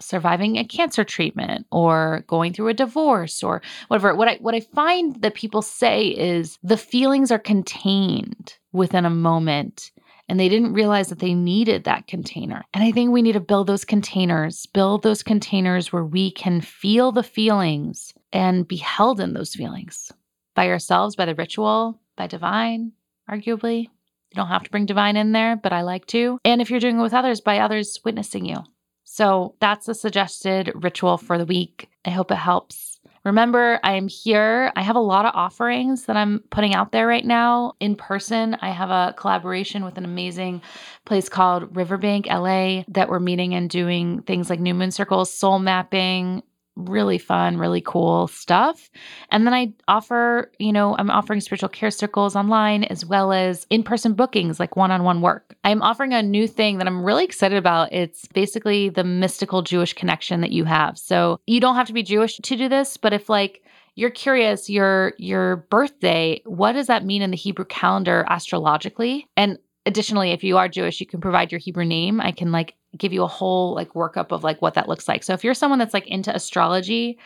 [0.00, 4.14] surviving a cancer treatment or going through a divorce or whatever.
[4.14, 9.10] What I what I find that people say is the feelings are contained within a
[9.10, 9.90] moment
[10.28, 12.64] and they didn't realize that they needed that container.
[12.74, 16.60] And I think we need to build those containers, build those containers where we can
[16.60, 20.12] feel the feelings and be held in those feelings
[20.58, 22.90] by ourselves, by the ritual, by divine,
[23.30, 23.82] arguably.
[23.82, 26.40] You don't have to bring divine in there, but I like to.
[26.44, 28.56] And if you're doing it with others, by others witnessing you.
[29.04, 31.88] So that's a suggested ritual for the week.
[32.04, 32.98] I hope it helps.
[33.24, 34.72] Remember, I am here.
[34.74, 38.56] I have a lot of offerings that I'm putting out there right now in person.
[38.60, 40.60] I have a collaboration with an amazing
[41.04, 45.60] place called Riverbank LA that we're meeting and doing things like new moon circles, soul
[45.60, 46.42] mapping,
[46.78, 48.90] really fun, really cool stuff.
[49.30, 53.66] And then I offer, you know, I'm offering spiritual care circles online as well as
[53.68, 55.56] in person bookings, like one on one work.
[55.64, 57.92] I'm offering a new thing that I'm really excited about.
[57.92, 60.96] It's basically the mystical Jewish connection that you have.
[60.96, 63.62] So you don't have to be Jewish to do this, but if like,
[63.94, 69.58] you're curious your your birthday what does that mean in the hebrew calendar astrologically and
[69.88, 73.12] additionally if you are jewish you can provide your hebrew name i can like give
[73.12, 75.22] you a whole like workup of like what that looks like.
[75.22, 77.18] So if you're someone that's like into astrology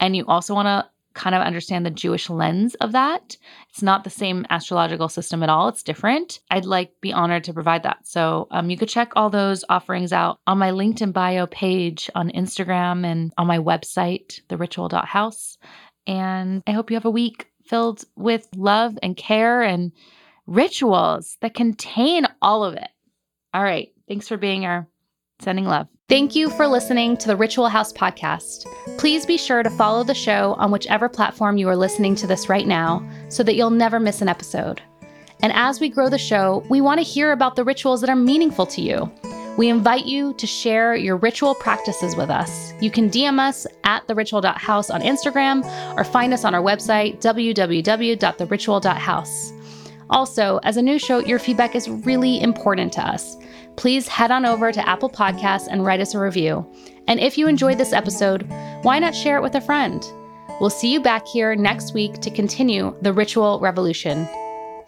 [0.00, 3.38] and you also want to kind of understand the Jewish lens of that,
[3.70, 5.68] it's not the same astrological system at all.
[5.68, 6.40] It's different.
[6.50, 8.06] I'd like be honored to provide that.
[8.06, 12.30] So um, you could check all those offerings out on my LinkedIn bio page on
[12.32, 15.56] Instagram and on my website, theritual.house.
[16.06, 19.92] And I hope you have a week filled with love and care and
[20.46, 22.88] rituals that contain all of it.
[23.54, 23.92] All right.
[24.08, 24.88] Thanks for being here.
[25.40, 25.88] Sending love.
[26.08, 28.64] Thank you for listening to the Ritual House podcast.
[28.96, 32.48] Please be sure to follow the show on whichever platform you are listening to this
[32.48, 34.80] right now so that you'll never miss an episode.
[35.42, 38.16] And as we grow the show, we want to hear about the rituals that are
[38.16, 39.12] meaningful to you.
[39.58, 42.72] We invite you to share your ritual practices with us.
[42.80, 45.64] You can DM us at theritual.house on Instagram
[45.96, 49.52] or find us on our website, www.theritual.house.
[50.10, 53.36] Also, as a new show, your feedback is really important to us
[53.76, 56.66] please head on over to Apple Podcasts and write us a review.
[57.06, 58.48] And if you enjoyed this episode,
[58.82, 60.04] why not share it with a friend?
[60.60, 64.26] We'll see you back here next week to continue the ritual revolution.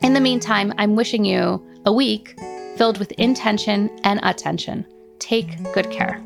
[0.03, 2.39] In the meantime, I'm wishing you a week
[2.77, 4.87] filled with intention and attention.
[5.19, 6.23] Take good care.